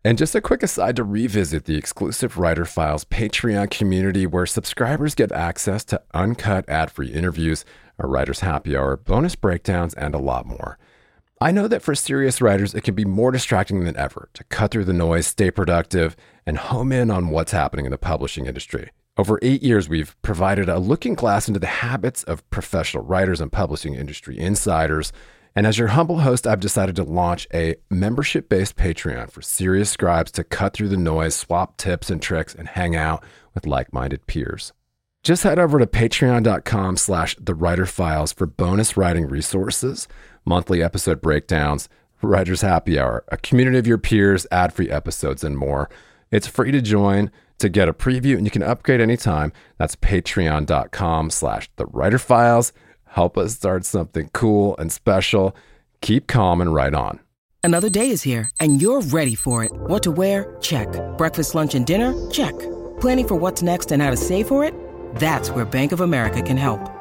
And 0.03 0.17
just 0.17 0.33
a 0.33 0.41
quick 0.41 0.63
aside 0.63 0.95
to 0.95 1.03
revisit 1.03 1.65
the 1.65 1.77
exclusive 1.77 2.39
Writer 2.39 2.65
Files 2.65 3.05
Patreon 3.05 3.69
community 3.69 4.25
where 4.25 4.47
subscribers 4.47 5.13
get 5.13 5.31
access 5.31 5.83
to 5.85 6.01
uncut 6.15 6.67
ad 6.67 6.89
free 6.89 7.09
interviews, 7.09 7.65
a 7.99 8.07
writer's 8.07 8.39
happy 8.39 8.75
hour, 8.75 8.97
bonus 8.97 9.35
breakdowns, 9.35 9.93
and 9.93 10.15
a 10.15 10.17
lot 10.17 10.47
more. 10.47 10.79
I 11.41 11.49
know 11.49 11.67
that 11.67 11.81
for 11.81 11.95
serious 11.95 12.39
writers, 12.39 12.75
it 12.75 12.83
can 12.83 12.93
be 12.93 13.03
more 13.03 13.31
distracting 13.31 13.83
than 13.83 13.97
ever 13.97 14.29
to 14.35 14.43
cut 14.43 14.69
through 14.69 14.85
the 14.85 14.93
noise, 14.93 15.25
stay 15.25 15.49
productive, 15.49 16.15
and 16.45 16.55
home 16.55 16.91
in 16.91 17.09
on 17.09 17.29
what's 17.29 17.51
happening 17.51 17.85
in 17.85 17.91
the 17.91 17.97
publishing 17.97 18.45
industry. 18.45 18.91
Over 19.17 19.39
eight 19.41 19.63
years, 19.63 19.89
we've 19.89 20.15
provided 20.21 20.69
a 20.69 20.77
looking 20.77 21.15
glass 21.15 21.47
into 21.47 21.59
the 21.59 21.65
habits 21.65 22.23
of 22.25 22.47
professional 22.51 23.03
writers 23.03 23.41
and 23.41 23.51
publishing 23.51 23.95
industry 23.95 24.37
insiders. 24.37 25.11
And 25.55 25.65
as 25.65 25.79
your 25.79 25.87
humble 25.89 26.19
host, 26.19 26.45
I've 26.45 26.59
decided 26.59 26.95
to 26.97 27.03
launch 27.03 27.47
a 27.51 27.75
membership 27.89 28.47
based 28.47 28.75
Patreon 28.75 29.31
for 29.31 29.41
serious 29.41 29.89
scribes 29.89 30.31
to 30.33 30.43
cut 30.43 30.73
through 30.73 30.89
the 30.89 30.95
noise, 30.95 31.33
swap 31.33 31.75
tips 31.77 32.11
and 32.11 32.21
tricks, 32.21 32.53
and 32.53 32.67
hang 32.67 32.95
out 32.95 33.23
with 33.55 33.65
like 33.65 33.91
minded 33.91 34.27
peers. 34.27 34.73
Just 35.23 35.43
head 35.43 35.59
over 35.59 35.77
to 35.77 35.85
patreon.com 35.85 36.97
slash 36.97 37.35
the 37.39 37.53
writer 37.53 37.85
files 37.85 38.33
for 38.33 38.47
bonus 38.47 38.97
writing 38.97 39.27
resources, 39.27 40.07
monthly 40.45 40.81
episode 40.83 41.21
breakdowns, 41.21 41.89
writer's 42.21 42.61
happy 42.61 42.99
hour, 42.99 43.23
a 43.29 43.37
community 43.37 43.77
of 43.77 43.87
your 43.87 43.97
peers, 43.97 44.45
ad 44.51 44.73
free 44.73 44.89
episodes, 44.89 45.43
and 45.43 45.57
more. 45.57 45.89
It's 46.31 46.47
free 46.47 46.71
to 46.71 46.81
join 46.81 47.31
to 47.59 47.69
get 47.69 47.87
a 47.87 47.93
preview 47.93 48.35
and 48.35 48.45
you 48.45 48.51
can 48.51 48.63
upgrade 48.63 49.01
anytime. 49.01 49.53
That's 49.77 49.95
patreon.com 49.95 51.29
slash 51.29 51.69
the 51.75 51.85
writer 51.85 52.17
files. 52.17 52.73
Help 53.05 53.37
us 53.37 53.55
start 53.55 53.85
something 53.85 54.29
cool 54.33 54.75
and 54.77 54.91
special. 54.91 55.55
Keep 56.01 56.27
calm 56.27 56.61
and 56.61 56.73
write 56.73 56.93
on. 56.93 57.19
Another 57.63 57.89
day 57.89 58.09
is 58.09 58.23
here 58.23 58.49
and 58.59 58.81
you're 58.81 59.01
ready 59.01 59.35
for 59.35 59.63
it. 59.63 59.71
What 59.73 60.03
to 60.03 60.11
wear? 60.11 60.55
Check. 60.61 60.87
Breakfast, 61.17 61.55
lunch, 61.55 61.75
and 61.75 61.85
dinner? 61.85 62.29
Check. 62.31 62.57
Planning 62.99 63.27
for 63.27 63.35
what's 63.35 63.61
next 63.61 63.91
and 63.91 64.01
how 64.01 64.09
to 64.09 64.17
save 64.17 64.47
for 64.47 64.63
it? 64.63 64.73
That's 65.15 65.51
where 65.51 65.65
Bank 65.65 65.91
of 65.91 66.01
America 66.01 66.41
can 66.41 66.57
help. 66.57 67.00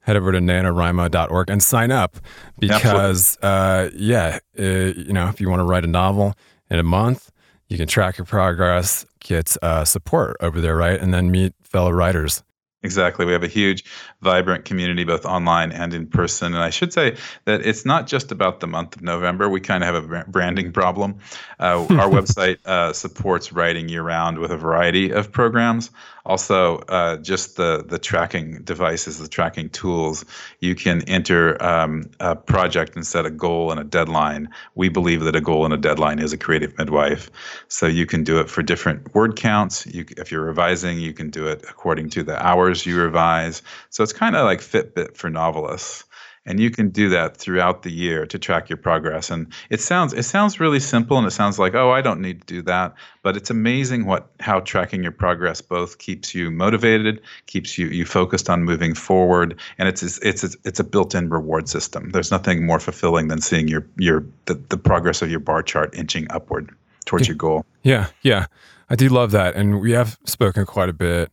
head 0.00 0.16
over 0.16 0.32
to 0.32 0.38
NaNoWriMo.org 0.38 1.50
and 1.50 1.62
sign 1.62 1.90
up 1.90 2.16
because, 2.58 3.38
uh, 3.42 3.90
yeah, 3.94 4.38
uh, 4.58 4.62
you 4.62 5.12
know, 5.12 5.28
if 5.28 5.40
you 5.40 5.48
want 5.48 5.60
to 5.60 5.64
write 5.64 5.84
a 5.84 5.88
novel 5.88 6.34
in 6.70 6.78
a 6.78 6.82
month, 6.82 7.30
you 7.68 7.76
can 7.76 7.86
track 7.86 8.18
your 8.18 8.24
progress, 8.24 9.06
get 9.20 9.56
uh, 9.62 9.84
support 9.84 10.36
over 10.40 10.60
there, 10.60 10.76
right? 10.76 11.00
And 11.00 11.14
then 11.14 11.30
meet 11.30 11.54
fellow 11.62 11.90
writers. 11.90 12.42
Exactly. 12.82 13.26
We 13.26 13.32
have 13.32 13.42
a 13.42 13.48
huge, 13.48 13.84
vibrant 14.22 14.64
community, 14.64 15.04
both 15.04 15.26
online 15.26 15.70
and 15.70 15.92
in 15.92 16.06
person. 16.06 16.54
And 16.54 16.62
I 16.62 16.70
should 16.70 16.94
say 16.94 17.14
that 17.44 17.60
it's 17.60 17.84
not 17.84 18.06
just 18.06 18.32
about 18.32 18.60
the 18.60 18.66
month 18.66 18.96
of 18.96 19.02
November. 19.02 19.50
We 19.50 19.60
kind 19.60 19.84
of 19.84 19.94
have 19.94 20.10
a 20.10 20.24
branding 20.30 20.72
problem. 20.72 21.18
Uh, 21.58 21.82
our 21.90 22.08
website 22.08 22.64
uh, 22.64 22.94
supports 22.94 23.52
writing 23.52 23.90
year 23.90 24.02
round 24.02 24.38
with 24.38 24.50
a 24.50 24.56
variety 24.56 25.10
of 25.10 25.30
programs. 25.30 25.90
Also, 26.30 26.78
uh, 26.88 27.16
just 27.16 27.56
the 27.56 27.84
the 27.84 27.98
tracking 27.98 28.62
devices, 28.62 29.18
the 29.18 29.26
tracking 29.26 29.68
tools. 29.68 30.24
You 30.60 30.76
can 30.76 31.02
enter 31.08 31.60
um, 31.60 32.08
a 32.20 32.36
project 32.36 32.94
and 32.94 33.04
set 33.04 33.26
a 33.26 33.30
goal 33.30 33.72
and 33.72 33.80
a 33.80 33.82
deadline. 33.82 34.48
We 34.76 34.90
believe 34.90 35.22
that 35.22 35.34
a 35.34 35.40
goal 35.40 35.64
and 35.64 35.74
a 35.74 35.76
deadline 35.76 36.20
is 36.20 36.32
a 36.32 36.38
creative 36.38 36.78
midwife. 36.78 37.32
So 37.66 37.88
you 37.88 38.06
can 38.06 38.22
do 38.22 38.38
it 38.38 38.48
for 38.48 38.62
different 38.62 39.12
word 39.12 39.34
counts. 39.34 39.84
You, 39.86 40.04
if 40.18 40.30
you're 40.30 40.44
revising, 40.44 41.00
you 41.00 41.12
can 41.12 41.30
do 41.30 41.48
it 41.48 41.64
according 41.68 42.10
to 42.10 42.22
the 42.22 42.36
hours 42.40 42.86
you 42.86 42.96
revise. 42.96 43.62
So 43.88 44.04
it's 44.04 44.12
kind 44.12 44.36
of 44.36 44.44
like 44.44 44.60
Fitbit 44.60 45.16
for 45.16 45.30
novelists 45.30 46.04
and 46.46 46.58
you 46.58 46.70
can 46.70 46.88
do 46.88 47.10
that 47.10 47.36
throughout 47.36 47.82
the 47.82 47.90
year 47.90 48.26
to 48.26 48.38
track 48.38 48.68
your 48.68 48.76
progress. 48.76 49.30
And 49.30 49.52
it 49.68 49.80
sounds 49.80 50.12
it 50.12 50.22
sounds 50.24 50.58
really 50.58 50.80
simple 50.80 51.18
and 51.18 51.26
it 51.26 51.32
sounds 51.32 51.58
like 51.58 51.74
oh 51.74 51.90
i 51.90 52.00
don't 52.00 52.20
need 52.20 52.40
to 52.40 52.46
do 52.46 52.62
that. 52.62 52.94
But 53.22 53.36
it's 53.36 53.50
amazing 53.50 54.06
what 54.06 54.30
how 54.40 54.60
tracking 54.60 55.02
your 55.02 55.12
progress 55.12 55.60
both 55.60 55.98
keeps 55.98 56.34
you 56.34 56.50
motivated 56.50 57.20
keeps 57.46 57.76
you 57.76 57.86
you 57.88 58.04
focused 58.04 58.48
on 58.48 58.64
moving 58.64 58.94
forward 58.94 59.58
and 59.78 59.88
it's 59.88 60.02
it's 60.02 60.44
it's, 60.44 60.56
it's 60.64 60.80
a 60.80 60.84
built-in 60.84 61.28
reward 61.28 61.68
system. 61.68 62.10
There's 62.10 62.30
nothing 62.30 62.64
more 62.64 62.80
fulfilling 62.80 63.28
than 63.28 63.40
seeing 63.40 63.68
your 63.68 63.86
your 63.98 64.24
the, 64.46 64.54
the 64.54 64.78
progress 64.78 65.22
of 65.22 65.30
your 65.30 65.40
bar 65.40 65.62
chart 65.62 65.94
inching 65.94 66.26
upward 66.30 66.74
towards 67.04 67.26
yeah. 67.26 67.32
your 67.32 67.36
goal. 67.36 67.64
Yeah 67.82 68.06
yeah. 68.22 68.46
I 68.90 68.96
do 68.96 69.08
love 69.08 69.30
that. 69.30 69.54
And 69.54 69.80
we 69.80 69.92
have 69.92 70.18
spoken 70.24 70.66
quite 70.66 70.88
a 70.88 70.92
bit 70.92 71.32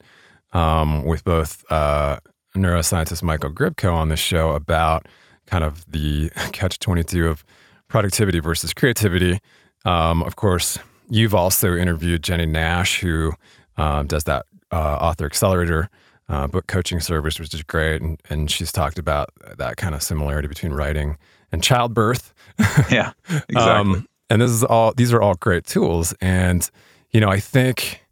um, 0.54 1.04
with 1.06 1.24
both 1.24 1.66
uh, 1.72 2.20
neuroscientist 2.58 3.24
Michael 3.24 3.52
Grybko 3.52 3.94
on 3.94 4.10
this 4.10 4.20
show 4.20 4.52
about 4.52 5.08
kind 5.46 5.64
of 5.64 5.90
the 5.90 6.30
catch 6.52 6.80
22 6.80 7.28
of 7.28 7.44
productivity 7.88 8.40
versus 8.40 8.74
creativity. 8.74 9.40
Um, 9.86 10.24
of 10.24 10.36
course, 10.36 10.78
you've 11.10 11.34
also 11.34 11.76
interviewed 11.76 12.24
Jennie 12.24 12.46
Nash, 12.46 13.00
who 13.00 13.34
um, 13.78 14.08
does 14.08 14.26
that 14.26 14.46
uh, 14.72 14.76
author 14.76 15.26
accelerator 15.26 15.90
uh, 16.30 16.48
book 16.48 16.68
coaching 16.68 17.00
service, 17.00 17.40
which 17.40 17.54
is 17.54 17.64
great. 17.64 18.02
And, 18.02 18.22
and 18.30 18.52
she's 18.52 18.72
talked 18.72 19.00
about 19.00 19.30
that 19.58 19.78
kind 19.78 19.96
of 19.96 20.04
similarity 20.04 20.48
between 20.48 20.74
writing 20.74 21.18
and 21.52 21.64
childbirth. 21.64 22.34
yeah, 22.92 23.14
exactly. 23.30 23.56
Um, 23.56 24.08
and 24.30 24.42
this 24.42 24.52
is 24.52 24.64
all; 24.64 24.94
these 24.94 25.14
are 25.14 25.22
all 25.22 25.36
great 25.36 25.66
tools. 25.66 26.14
And 26.20 26.70
you 27.12 27.22
know, 27.22 27.30
I 27.30 27.40
think 27.40 28.06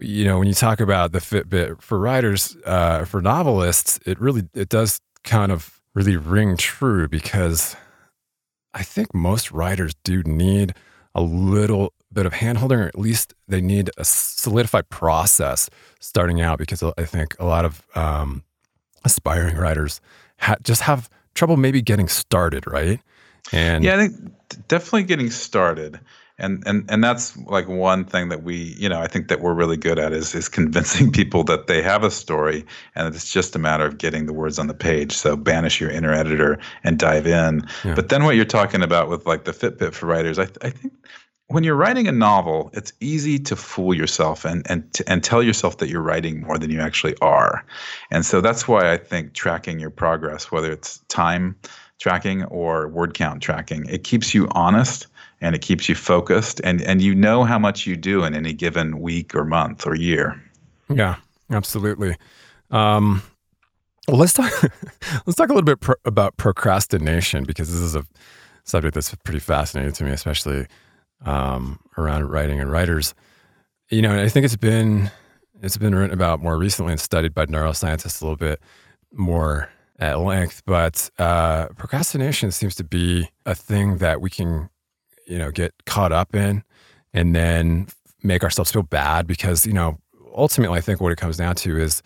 you 0.00 0.24
know, 0.24 0.38
when 0.38 0.48
you 0.48 0.54
talk 0.54 0.80
about 0.80 1.12
the 1.12 1.18
Fitbit 1.18 1.80
for 1.80 1.98
writers, 1.98 2.56
uh, 2.64 3.04
for 3.04 3.20
novelists, 3.20 3.98
it 4.06 4.20
really 4.20 4.48
it 4.54 4.68
does 4.68 5.00
kind 5.22 5.52
of 5.52 5.80
really 5.94 6.16
ring 6.16 6.56
true 6.56 7.08
because 7.08 7.76
I 8.72 8.82
think 8.82 9.14
most 9.14 9.52
writers 9.52 9.94
do 10.04 10.22
need 10.24 10.74
a 11.14 11.22
little 11.22 11.92
bit 12.12 12.26
of 12.26 12.32
handholding, 12.32 12.78
or 12.78 12.86
at 12.86 12.98
least 12.98 13.34
they 13.48 13.60
need 13.60 13.90
a 13.96 14.04
solidified 14.04 14.88
process 14.88 15.70
starting 16.00 16.40
out. 16.40 16.58
Because 16.58 16.82
I 16.82 17.04
think 17.04 17.36
a 17.38 17.44
lot 17.44 17.64
of 17.64 17.86
um, 17.94 18.42
aspiring 19.04 19.56
writers 19.56 20.00
ha- 20.38 20.56
just 20.62 20.82
have 20.82 21.08
trouble 21.34 21.56
maybe 21.56 21.82
getting 21.82 22.08
started, 22.08 22.66
right? 22.66 23.00
And 23.52 23.84
yeah, 23.84 23.96
I 23.96 24.08
think 24.08 24.68
definitely 24.68 25.04
getting 25.04 25.30
started 25.30 26.00
and 26.38 26.62
and 26.66 26.84
and 26.88 27.04
that's 27.04 27.36
like 27.46 27.68
one 27.68 28.04
thing 28.04 28.28
that 28.28 28.42
we 28.42 28.74
you 28.78 28.88
know 28.88 29.00
i 29.00 29.06
think 29.06 29.28
that 29.28 29.40
we're 29.40 29.54
really 29.54 29.76
good 29.76 29.98
at 29.98 30.12
is 30.12 30.34
is 30.34 30.48
convincing 30.48 31.12
people 31.20 31.44
that 31.44 31.66
they 31.66 31.80
have 31.82 32.02
a 32.02 32.10
story 32.10 32.64
and 32.94 33.14
it's 33.14 33.30
just 33.32 33.54
a 33.54 33.58
matter 33.58 33.86
of 33.86 33.98
getting 33.98 34.26
the 34.26 34.32
words 34.32 34.58
on 34.58 34.66
the 34.66 34.74
page. 34.74 35.12
So 35.12 35.36
banish 35.36 35.80
your 35.80 35.90
inner 35.90 36.12
editor 36.12 36.58
and 36.82 36.98
dive 36.98 37.26
in. 37.26 37.66
Yeah. 37.84 37.94
but 37.94 38.08
then 38.08 38.24
what 38.24 38.36
you're 38.36 38.44
talking 38.44 38.82
about 38.82 39.08
with 39.08 39.26
like 39.26 39.44
the 39.44 39.52
fitbit 39.52 39.94
for 39.94 40.06
writers 40.06 40.38
i, 40.38 40.46
th- 40.46 40.58
I 40.62 40.70
think 40.70 40.92
when 41.48 41.62
you're 41.62 41.76
writing 41.76 42.08
a 42.08 42.12
novel, 42.12 42.70
it's 42.72 42.92
easy 43.00 43.38
to 43.38 43.54
fool 43.54 43.94
yourself 43.94 44.46
and 44.46 44.66
and 44.68 44.82
and 45.06 45.22
tell 45.22 45.42
yourself 45.42 45.76
that 45.78 45.88
you're 45.88 46.00
writing 46.00 46.40
more 46.40 46.58
than 46.58 46.70
you 46.70 46.80
actually 46.80 47.14
are, 47.20 47.64
and 48.10 48.24
so 48.24 48.40
that's 48.40 48.66
why 48.66 48.90
I 48.90 48.96
think 48.96 49.34
tracking 49.34 49.78
your 49.78 49.90
progress, 49.90 50.50
whether 50.50 50.72
it's 50.72 50.98
time 51.08 51.54
tracking 52.00 52.44
or 52.44 52.88
word 52.88 53.14
count 53.14 53.42
tracking, 53.42 53.84
it 53.88 54.04
keeps 54.04 54.34
you 54.34 54.48
honest 54.52 55.06
and 55.44 55.54
it 55.54 55.60
keeps 55.60 55.88
you 55.88 55.94
focused 55.94 56.60
and 56.64 56.80
and 56.82 57.02
you 57.02 57.14
know 57.14 57.44
how 57.44 57.58
much 57.58 57.86
you 57.86 57.96
do 57.96 58.24
in 58.24 58.34
any 58.34 58.54
given 58.54 59.00
week 59.00 59.34
or 59.34 59.44
month 59.44 59.86
or 59.86 59.94
year. 59.94 60.42
Yeah, 60.88 61.16
absolutely. 61.50 62.16
Um, 62.70 63.22
well, 64.08 64.16
let's 64.16 64.32
talk. 64.32 64.50
let's 65.26 65.36
talk 65.36 65.50
a 65.50 65.52
little 65.52 65.62
bit 65.62 65.80
pro- 65.80 65.96
about 66.06 66.36
procrastination 66.38 67.44
because 67.44 67.70
this 67.70 67.80
is 67.80 67.94
a 67.94 68.06
subject 68.64 68.94
that's 68.94 69.14
pretty 69.16 69.38
fascinating 69.38 69.92
to 69.92 70.04
me, 70.04 70.10
especially 70.12 70.66
um, 71.26 71.78
around 71.98 72.30
writing 72.30 72.58
and 72.58 72.72
writers. 72.72 73.14
You 73.90 74.00
know, 74.00 74.22
I 74.22 74.30
think 74.30 74.44
it's 74.44 74.56
been 74.56 75.10
it's 75.62 75.76
been 75.76 75.94
written 75.94 76.14
about 76.14 76.40
more 76.40 76.56
recently 76.56 76.92
and 76.92 77.00
studied 77.00 77.34
by 77.34 77.44
neuroscientists 77.46 78.22
a 78.22 78.24
little 78.24 78.36
bit 78.36 78.60
more 79.12 79.68
at 79.98 80.18
length. 80.20 80.62
But 80.64 81.10
uh, 81.18 81.66
procrastination 81.76 82.50
seems 82.50 82.74
to 82.76 82.84
be 82.84 83.28
a 83.44 83.54
thing 83.54 83.98
that 83.98 84.22
we 84.22 84.30
can 84.30 84.70
you 85.26 85.38
know, 85.38 85.50
get 85.50 85.72
caught 85.86 86.12
up 86.12 86.34
in 86.34 86.62
and 87.12 87.34
then 87.34 87.88
make 88.22 88.42
ourselves 88.42 88.70
feel 88.72 88.82
bad 88.82 89.26
because, 89.26 89.66
you 89.66 89.72
know, 89.72 89.98
ultimately 90.34 90.78
I 90.78 90.80
think 90.80 91.00
what 91.00 91.12
it 91.12 91.16
comes 91.16 91.36
down 91.36 91.54
to 91.56 91.78
is 91.78 92.02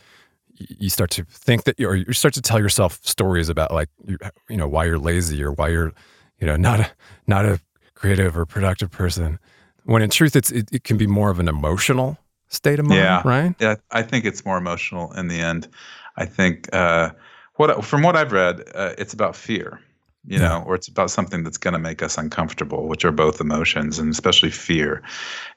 you 0.58 0.90
start 0.90 1.10
to 1.10 1.24
think 1.24 1.64
that 1.64 1.80
or 1.80 1.96
you 1.96 2.12
start 2.12 2.34
to 2.34 2.42
tell 2.42 2.58
yourself 2.58 2.98
stories 3.02 3.48
about 3.48 3.72
like 3.72 3.88
you, 4.06 4.18
you 4.48 4.56
know 4.56 4.68
why 4.68 4.84
you're 4.84 4.98
lazy 4.98 5.42
or 5.42 5.52
why 5.52 5.68
you're 5.68 5.92
you 6.40 6.46
know 6.46 6.56
not 6.56 6.80
a 6.80 6.90
not 7.26 7.44
a 7.44 7.60
creative 7.94 8.36
or 8.36 8.44
productive 8.44 8.90
person. 8.90 9.38
When 9.84 10.02
in 10.02 10.10
truth 10.10 10.36
it's 10.36 10.50
it, 10.50 10.68
it 10.72 10.84
can 10.84 10.96
be 10.96 11.06
more 11.06 11.30
of 11.30 11.38
an 11.38 11.48
emotional 11.48 12.18
state 12.48 12.78
of 12.78 12.86
mind 12.86 13.00
yeah. 13.00 13.22
right? 13.24 13.54
Yeah 13.60 13.76
i 13.90 14.02
think 14.02 14.24
it's 14.24 14.44
more 14.44 14.58
emotional 14.58 15.12
in 15.12 15.28
the 15.28 15.40
end. 15.40 15.68
I 16.16 16.24
think 16.24 16.68
uh, 16.74 17.10
what 17.54 17.84
from 17.84 18.02
what 18.02 18.16
i've 18.16 18.32
read 18.32 18.64
uh, 18.74 18.94
it's 18.98 19.12
about 19.14 19.36
fear 19.36 19.80
you 20.28 20.38
know, 20.38 20.62
or 20.66 20.74
it's 20.74 20.88
about 20.88 21.10
something 21.10 21.42
that's 21.42 21.56
going 21.56 21.72
to 21.72 21.78
make 21.78 22.02
us 22.02 22.18
uncomfortable, 22.18 22.86
which 22.86 23.04
are 23.04 23.12
both 23.12 23.40
emotions 23.40 23.98
and 23.98 24.10
especially 24.10 24.50
fear. 24.50 25.02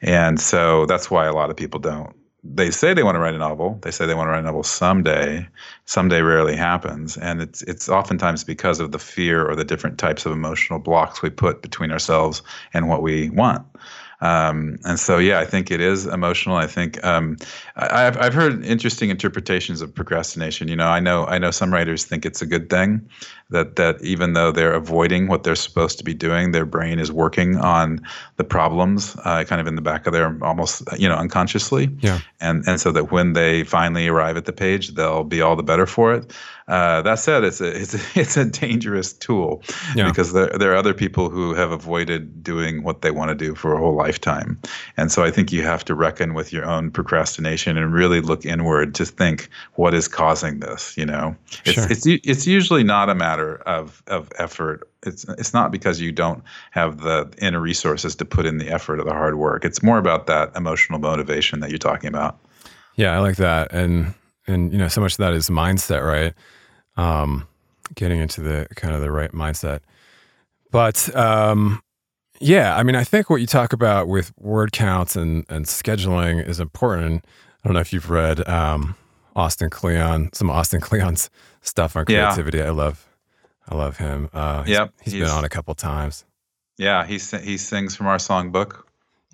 And 0.01 0.39
so 0.39 0.85
that's 0.85 1.11
why 1.11 1.25
a 1.25 1.33
lot 1.33 1.49
of 1.49 1.57
people 1.57 1.79
don't. 1.79 2.15
They 2.43 2.71
say 2.71 2.93
they 2.93 3.03
want 3.03 3.15
to 3.15 3.19
write 3.19 3.35
a 3.35 3.37
novel. 3.37 3.77
They 3.83 3.91
say 3.91 4.05
they 4.05 4.15
want 4.15 4.27
to 4.27 4.31
write 4.31 4.39
a 4.39 4.43
novel 4.43 4.63
someday. 4.63 5.47
Someday 5.85 6.21
rarely 6.21 6.55
happens, 6.55 7.15
and 7.17 7.39
it's 7.39 7.61
it's 7.63 7.87
oftentimes 7.87 8.43
because 8.43 8.79
of 8.79 8.93
the 8.93 8.97
fear 8.97 9.47
or 9.47 9.55
the 9.55 9.65
different 9.65 9.99
types 9.99 10.25
of 10.25 10.31
emotional 10.31 10.79
blocks 10.79 11.21
we 11.21 11.29
put 11.29 11.61
between 11.61 11.91
ourselves 11.91 12.41
and 12.73 12.87
what 12.87 13.03
we 13.03 13.29
want. 13.29 13.63
Um, 14.21 14.77
and 14.85 14.99
so, 14.99 15.17
yeah, 15.17 15.39
I 15.39 15.45
think 15.45 15.71
it 15.71 15.81
is 15.81 16.05
emotional. 16.05 16.55
I 16.55 16.67
think 16.67 17.03
um, 17.03 17.37
I, 17.75 18.01
have 18.01 18.17
I've 18.17 18.33
heard 18.33 18.63
interesting 18.63 19.09
interpretations 19.09 19.81
of 19.81 19.93
procrastination. 19.93 20.67
You 20.67 20.75
know, 20.75 20.87
I 20.87 20.99
know 20.99 21.25
I 21.25 21.39
know 21.39 21.51
some 21.51 21.73
writers 21.73 22.05
think 22.05 22.25
it's 22.25 22.41
a 22.41 22.45
good 22.45 22.69
thing 22.69 23.07
that 23.51 23.75
that 23.75 24.01
even 24.01 24.33
though 24.33 24.51
they're 24.51 24.73
avoiding 24.73 25.27
what 25.27 25.43
they're 25.43 25.55
supposed 25.55 25.97
to 25.99 26.03
be 26.03 26.13
doing, 26.13 26.51
their 26.51 26.65
brain 26.65 26.99
is 26.99 27.11
working 27.11 27.57
on 27.57 28.01
the 28.37 28.43
problems, 28.43 29.15
uh, 29.23 29.43
kind 29.43 29.61
of 29.61 29.67
in 29.67 29.75
the 29.75 29.81
back 29.81 30.07
of 30.07 30.13
their 30.13 30.37
almost 30.43 30.83
you 30.97 31.07
know 31.07 31.15
unconsciously. 31.15 31.89
Yeah. 31.99 32.19
And 32.39 32.63
and 32.67 32.79
so 32.79 32.91
that 32.91 33.11
when 33.11 33.33
they 33.33 33.63
finally 33.63 34.07
arrive 34.07 34.37
at 34.37 34.45
the 34.45 34.53
page, 34.53 34.95
they'll 34.95 35.23
be 35.23 35.41
all 35.41 35.55
the 35.55 35.63
better 35.63 35.85
for 35.85 36.13
it. 36.13 36.33
Uh, 36.67 37.01
that 37.01 37.19
said, 37.19 37.43
it's 37.43 37.59
a 37.59 37.81
it's 37.81 37.93
a, 37.93 37.99
it's 38.19 38.37
a 38.37 38.45
dangerous 38.45 39.11
tool 39.11 39.61
yeah. 39.95 40.07
because 40.07 40.31
there 40.31 40.51
there 40.57 40.71
are 40.71 40.77
other 40.77 40.93
people 40.93 41.29
who 41.29 41.53
have 41.53 41.71
avoided 41.71 42.43
doing 42.43 42.83
what 42.83 43.01
they 43.01 43.11
want 43.11 43.29
to 43.29 43.35
do 43.35 43.53
for 43.55 43.73
a 43.73 43.77
whole 43.77 43.95
lifetime. 43.95 44.57
And 44.95 45.11
so 45.11 45.23
I 45.23 45.31
think 45.31 45.51
you 45.51 45.63
have 45.63 45.83
to 45.85 45.95
reckon 45.95 46.33
with 46.33 46.53
your 46.53 46.65
own 46.65 46.89
procrastination 46.89 47.77
and 47.77 47.93
really 47.93 48.21
look 48.21 48.45
inward 48.45 48.95
to 48.95 49.05
think 49.05 49.49
what 49.75 49.93
is 49.93 50.07
causing 50.07 50.61
this. 50.61 50.95
You 50.97 51.05
know, 51.05 51.35
it's 51.65 51.73
Sure. 51.73 51.87
it's 51.89 52.05
it's 52.05 52.47
usually 52.47 52.83
not 52.83 53.09
a 53.09 53.15
matter 53.15 53.40
of 53.65 54.03
of 54.07 54.31
effort. 54.37 54.87
It's 55.03 55.23
it's 55.37 55.53
not 55.53 55.71
because 55.71 55.99
you 56.01 56.11
don't 56.11 56.43
have 56.71 57.01
the 57.01 57.29
inner 57.39 57.59
resources 57.59 58.15
to 58.15 58.25
put 58.25 58.45
in 58.45 58.57
the 58.57 58.69
effort 58.69 58.99
or 58.99 59.03
the 59.03 59.13
hard 59.13 59.35
work. 59.35 59.65
It's 59.65 59.81
more 59.83 59.97
about 59.97 60.27
that 60.27 60.51
emotional 60.55 60.99
motivation 60.99 61.59
that 61.61 61.69
you're 61.69 61.79
talking 61.79 62.07
about. 62.07 62.37
Yeah, 62.95 63.15
I 63.15 63.19
like 63.19 63.37
that, 63.37 63.71
and 63.73 64.13
and 64.47 64.71
you 64.71 64.77
know, 64.77 64.87
so 64.87 65.01
much 65.01 65.13
of 65.13 65.17
that 65.17 65.33
is 65.33 65.49
mindset, 65.49 66.05
right? 66.05 66.33
Um, 66.97 67.47
getting 67.95 68.19
into 68.19 68.41
the 68.41 68.67
kind 68.75 68.93
of 68.93 69.01
the 69.01 69.11
right 69.11 69.31
mindset. 69.31 69.79
But 70.71 71.13
um, 71.15 71.81
yeah, 72.39 72.75
I 72.75 72.83
mean, 72.83 72.95
I 72.95 73.03
think 73.03 73.29
what 73.29 73.41
you 73.41 73.47
talk 73.47 73.73
about 73.73 74.07
with 74.07 74.31
word 74.37 74.71
counts 74.71 75.15
and 75.15 75.45
and 75.49 75.65
scheduling 75.65 76.45
is 76.47 76.59
important. 76.59 77.25
I 77.63 77.67
don't 77.67 77.73
know 77.75 77.81
if 77.81 77.93
you've 77.93 78.09
read 78.09 78.47
um, 78.47 78.95
Austin 79.35 79.69
Kleon, 79.69 80.29
some 80.33 80.49
Austin 80.49 80.81
Kleon's 80.81 81.29
stuff 81.61 81.95
on 81.95 82.05
Yeah. 82.07 82.25
creativity. 82.25 82.61
I 82.61 82.69
love, 82.71 83.07
I 83.71 83.75
love 83.75 83.97
him. 83.97 84.29
Uh, 84.33 84.63
he's, 84.63 84.77
Yep, 84.77 84.93
he's 85.01 85.13
been 85.13 85.23
on 85.29 85.45
a 85.45 85.49
couple 85.49 85.73
times. 85.75 86.25
Yeah, 86.77 87.05
he 87.05 87.13
he 87.13 87.57
sings 87.57 87.95
from 87.95 88.07
our 88.07 88.17
songbook, 88.17 88.83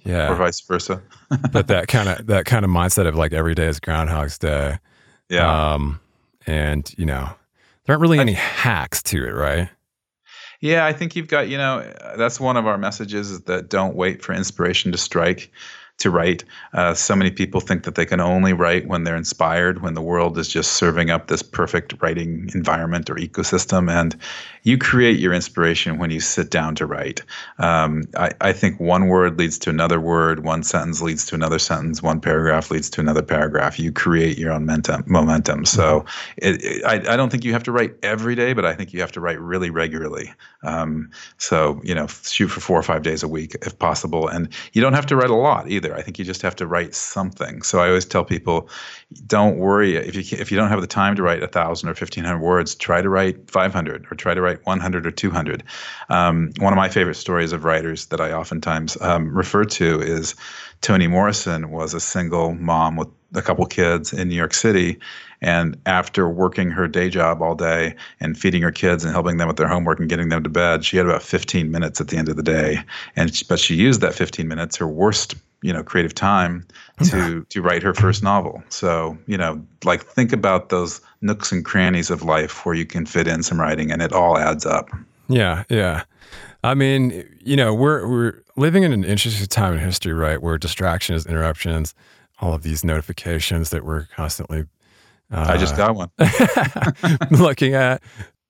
Yeah, 0.04 0.32
or 0.32 0.36
vice 0.36 0.62
versa. 0.62 1.02
but 1.52 1.67
that 1.67 1.88
kind 1.88 2.08
of 2.08 2.28
that 2.28 2.45
kind 2.45 2.63
of 2.63 2.69
mindset 2.69 3.08
of 3.08 3.15
like 3.15 3.34
every 3.34 3.56
day 3.56 3.65
is 3.65 3.80
Groundhog's 3.80 4.38
Day. 4.38 4.78
Yeah. 5.30 5.73
Um, 5.73 6.00
and 6.45 6.93
you 6.97 7.06
know, 7.06 7.30
there 7.86 7.93
aren't 7.93 8.02
really 8.02 8.19
any 8.19 8.34
hacks 8.34 9.02
to 9.04 9.26
it, 9.26 9.32
right? 9.32 9.69
Yeah, 10.60 10.86
I 10.86 10.93
think 10.93 11.15
you've 11.15 11.28
got, 11.28 11.50
you 11.50 11.58
know, 11.58 11.93
that's 12.17 12.39
one 12.39 12.58
of 12.58 12.65
our 12.65 12.80
messages 12.80 13.30
is 13.30 13.41
that 13.41 13.69
don't 13.69 13.95
wait 13.95 14.23
for 14.23 14.34
inspiration 14.34 14.91
to 14.91 14.97
strike 14.97 15.52
to 15.98 16.12
write. 16.12 16.44
Uh, 16.74 16.94
so 16.94 17.16
many 17.16 17.32
people 17.32 17.60
think 17.60 17.84
that 17.84 17.96
they 17.96 18.06
can 18.06 18.20
only 18.20 18.54
write 18.54 18.88
when 18.88 19.04
they're 19.04 19.16
inspired, 19.16 19.82
when 19.82 19.96
the 19.96 20.02
world 20.02 20.38
is 20.38 20.48
just 20.48 20.74
serving 20.74 21.10
up 21.10 21.28
this 21.28 21.42
perfect 21.42 21.96
writing 22.02 22.50
environment 22.54 23.10
or 23.10 23.16
ecosystem. 23.16 23.90
And 23.90 24.16
you 24.64 24.78
create 24.78 25.20
your 25.20 25.34
inspiration 25.34 25.98
when 25.98 26.12
you 26.12 26.20
sit 26.20 26.52
down 26.52 26.76
to 26.76 26.86
write. 26.86 27.22
Um, 27.58 28.04
I, 28.16 28.32
I 28.42 28.54
think 28.54 28.80
one 28.80 29.08
word 29.08 29.40
leads 29.40 29.58
to 29.60 29.70
another 29.70 30.00
word, 30.00 30.44
one 30.44 30.62
sentence 30.62 31.02
leads 31.02 31.26
to 31.28 31.36
another 31.36 31.60
sentence, 31.60 32.04
one 32.04 32.22
paragraph 32.22 32.70
leads 32.70 32.90
to 32.92 33.02
another 33.02 33.24
paragraph. 33.24 33.80
You 33.80 33.92
create 33.92 34.38
your 34.38 34.52
own 34.52 34.66
momentum. 34.66 35.04
momentum. 35.08 35.66
So 35.66 36.06
it, 36.38 36.64
it, 36.64 36.86
I, 36.86 37.14
I 37.14 37.16
don't 37.16 37.30
think 37.30 37.44
you 37.46 37.54
have 37.54 37.64
to 37.64 37.72
write 37.72 37.96
every 38.04 38.36
day, 38.36 38.54
but 38.54 38.66
I 38.66 38.74
think 38.74 38.94
you 38.94 39.00
have 39.00 39.12
to 39.14 39.22
write 39.22 39.40
really 39.40 39.70
regularly. 39.70 40.34
Um, 40.64 41.10
so, 41.38 41.80
you 41.84 41.96
know, 41.96 42.08
shoot 42.08 42.50
for 42.50 42.60
four 42.60 42.78
or 42.78 42.84
five 42.84 43.04
days 43.04 43.24
a 43.24 43.28
week 43.28 43.56
if 43.62 43.80
possible. 43.80 44.28
And 44.28 44.50
you 44.74 44.82
don't 44.82 44.94
have 44.94 45.06
to 45.08 45.16
write 45.16 45.30
a 45.30 45.36
lot 45.36 45.70
either. 45.70 45.87
I 45.93 46.02
think 46.02 46.19
you 46.19 46.26
just 46.26 46.41
have 46.41 46.56
to 46.58 46.67
write 46.67 46.95
something. 46.95 47.62
So 47.62 47.80
I 47.80 47.88
always 47.88 48.06
tell 48.06 48.23
people, 48.23 48.69
don't 49.26 49.58
worry 49.58 49.95
if 49.95 50.15
you 50.15 50.38
if 50.38 50.52
you 50.52 50.58
don't 50.58 50.69
have 50.69 50.82
the 50.82 50.88
time 50.88 51.15
to 51.15 51.23
write 51.23 51.43
a 51.43 51.47
thousand 51.47 51.89
or 51.89 51.93
fifteen 51.93 52.23
hundred 52.23 52.41
words, 52.41 52.76
try 52.76 53.02
to 53.02 53.10
write 53.10 53.50
five 53.50 53.73
hundred 53.73 54.06
or 54.12 54.15
try 54.15 54.34
to 54.34 54.41
write 54.41 54.65
one 54.65 54.80
hundred 54.80 55.06
or 55.06 55.12
two 55.12 55.32
hundred. 55.32 55.63
Um, 56.10 56.52
one 56.60 56.73
of 56.73 56.78
my 56.78 56.89
favorite 56.89 57.15
stories 57.15 57.54
of 57.54 57.63
writers 57.63 58.08
that 58.08 58.21
I 58.21 58.32
oftentimes 58.32 58.97
um, 59.02 59.34
refer 59.34 59.63
to 59.65 60.02
is 60.02 60.36
Toni 60.82 61.08
Morrison 61.08 61.71
was 61.71 61.93
a 61.93 62.00
single 62.00 62.54
mom 62.56 62.95
with 62.95 63.10
a 63.34 63.41
couple 63.41 63.65
kids 63.65 64.13
in 64.13 64.30
New 64.30 64.36
York 64.36 64.54
City. 64.54 65.00
And 65.41 65.80
after 65.86 66.28
working 66.30 66.71
her 66.71 66.88
day 66.88 67.10
job 67.10 67.41
all 67.41 67.56
day 67.56 67.95
and 68.19 68.38
feeding 68.38 68.62
her 68.63 68.71
kids 68.71 69.04
and 69.04 69.13
helping 69.13 69.38
them 69.38 69.47
with 69.47 69.58
their 69.58 69.67
homework 69.67 70.00
and 70.00 70.10
getting 70.10 70.30
them 70.30 70.43
to 70.43 70.50
bed, 70.50 70.84
she 70.84 70.97
had 70.97 71.06
about 71.06 71.21
15 71.21 71.69
minutes 71.69 72.02
at 72.02 72.08
the 72.08 72.17
end 72.17 72.30
of 72.30 72.38
the 72.38 72.43
day. 72.43 72.80
And 73.15 73.32
but 73.47 73.60
she 73.60 73.76
used 73.76 74.02
that 74.02 74.15
15 74.15 74.47
minutes, 74.47 74.78
her 74.78 74.88
worst, 74.88 75.36
you 75.62 75.74
know, 75.74 75.84
creative 75.84 76.13
time, 76.13 76.65
to 77.04 77.43
to 77.50 77.62
write 77.62 77.84
her 77.84 77.93
first 77.93 78.24
novel. 78.24 78.63
So 78.70 79.17
you 79.28 79.38
know, 79.38 79.63
like 79.84 80.04
think 80.04 80.34
about 80.34 80.70
those 80.70 81.02
nooks 81.22 81.52
and 81.52 81.63
crannies 81.63 82.10
of 82.10 82.24
life 82.24 82.65
where 82.65 82.76
you 82.76 82.86
can 82.86 83.06
fit 83.06 83.28
in 83.28 83.43
some 83.43 83.60
writing, 83.60 83.91
and 83.91 84.02
it 84.02 84.13
all 84.13 84.38
adds 84.38 84.65
up. 84.65 84.89
Yeah, 85.28 85.63
yeah. 85.70 86.04
I 86.63 86.74
mean, 86.74 87.28
you 87.43 87.56
know, 87.56 87.74
we're 87.74 88.08
we're 88.08 88.43
living 88.56 88.84
in 88.84 88.93
an 88.93 89.04
interesting 89.04 89.48
time 89.48 89.74
in 89.74 89.80
history, 89.80 90.13
right? 90.13 90.41
Where 90.41 90.58
distractions, 90.58 91.26
interruptions, 91.26 91.93
all 92.39 92.54
of 92.54 92.63
these 92.63 92.84
notifications 92.84 93.70
that 93.70 93.86
we're 93.86 94.06
constantly 94.15 94.65
uh, 95.32 95.46
I 95.50 95.58
just 95.58 95.76
got 95.76 95.96
one. 95.96 96.10
looking 97.32 97.74
at. 97.74 98.02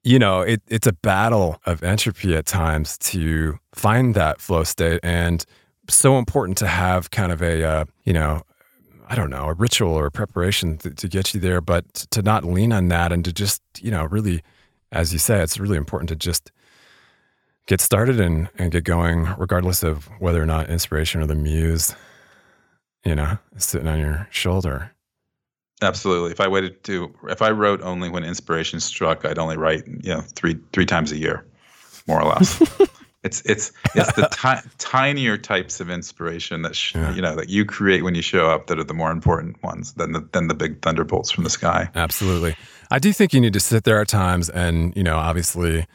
You 0.04 0.20
know, 0.20 0.40
it, 0.40 0.62
it's 0.70 0.88
a 0.88 0.94
battle 0.94 1.62
of 1.66 1.84
entropy 1.84 2.34
at 2.34 2.46
times 2.46 2.98
to 3.00 3.60
find 3.74 4.16
that 4.16 4.40
flow 4.40 4.64
state, 4.64 5.02
and 5.04 5.44
so 5.90 6.18
important 6.18 6.58
to 6.60 6.68
have 6.68 7.12
kind 7.12 7.32
of 7.32 7.42
a 7.42 7.64
uh, 7.64 7.86
you 8.04 8.14
know 8.14 8.44
I 9.10 9.16
don't 9.16 9.30
know, 9.30 9.46
a 9.46 9.54
ritual 9.54 9.94
or 9.94 10.06
a 10.06 10.12
preparation 10.12 10.78
to, 10.80 10.90
to 10.92 11.08
get 11.08 11.34
you 11.34 11.40
there, 11.40 11.62
but 11.62 11.94
to 12.12 12.22
not 12.22 12.44
lean 12.44 12.74
on 12.74 12.90
that 12.90 13.14
and 13.14 13.24
to 13.24 13.32
just, 13.32 13.62
you 13.80 13.90
know, 13.90 14.04
really, 14.04 14.44
as 14.92 15.14
you 15.14 15.20
say, 15.20 15.42
it's 15.42 15.58
really 15.58 15.78
important 15.78 16.10
to 16.10 16.16
just 16.16 16.52
get 17.68 17.80
started 17.80 18.20
and, 18.20 18.50
and 18.58 18.72
get 18.72 18.84
going, 18.84 19.30
regardless 19.38 19.82
of 19.82 20.10
whether 20.20 20.44
or 20.44 20.46
not 20.46 20.70
inspiration 20.70 21.22
or 21.22 21.26
the 21.26 21.36
muse, 21.36 21.96
you 23.06 23.16
know, 23.16 23.38
is 23.56 23.64
sitting 23.64 23.88
on 23.88 24.00
your 24.00 24.28
shoulder. 24.30 24.92
Absolutely. 25.82 26.32
If 26.32 26.42
I 26.42 26.50
waited 26.50 26.84
to, 26.86 27.14
if 27.30 27.42
I 27.42 27.52
wrote 27.52 27.82
only 27.82 28.10
when 28.10 28.26
inspiration 28.26 28.82
struck, 28.82 29.24
I'd 29.24 29.38
only 29.38 29.58
write, 29.58 29.88
you 29.88 30.14
know, 30.14 30.22
three 30.22 30.58
three 30.74 30.88
times 30.88 31.12
a 31.12 31.18
year, 31.18 31.46
more 32.08 32.20
or 32.20 32.28
less. 32.28 32.62
it's 33.28 33.42
it's 33.46 33.72
it's 33.96 34.12
the 34.14 34.28
ti- 34.32 34.68
tinier 34.80 35.38
types 35.38 35.80
of 35.80 35.90
inspiration 35.90 36.62
that 36.64 36.76
sh- 36.76 36.96
Yeah. 36.96 37.14
you 37.16 37.22
know 37.22 37.36
that 37.36 37.50
you 37.50 37.66
create 37.66 38.04
when 38.04 38.16
you 38.16 38.22
show 38.22 38.50
up 38.50 38.68
that 38.68 38.80
are 38.80 38.84
the 38.84 38.94
more 38.94 39.12
important 39.12 39.62
ones 39.64 39.94
than 39.94 40.14
the 40.14 40.28
than 40.34 40.48
the 40.48 40.54
big 40.56 40.82
thunderbolts 40.82 41.30
from 41.32 41.44
the 41.44 41.50
sky. 41.50 41.90
Absolutely. 41.96 42.56
I 42.90 43.00
do 43.00 43.12
think 43.14 43.34
you 43.34 43.42
need 43.42 43.54
to 43.54 43.60
sit 43.60 43.84
there 43.84 44.00
at 44.00 44.08
times, 44.08 44.50
and, 44.50 44.96
you 44.96 45.04
know, 45.04 45.18
obviously, 45.18 45.86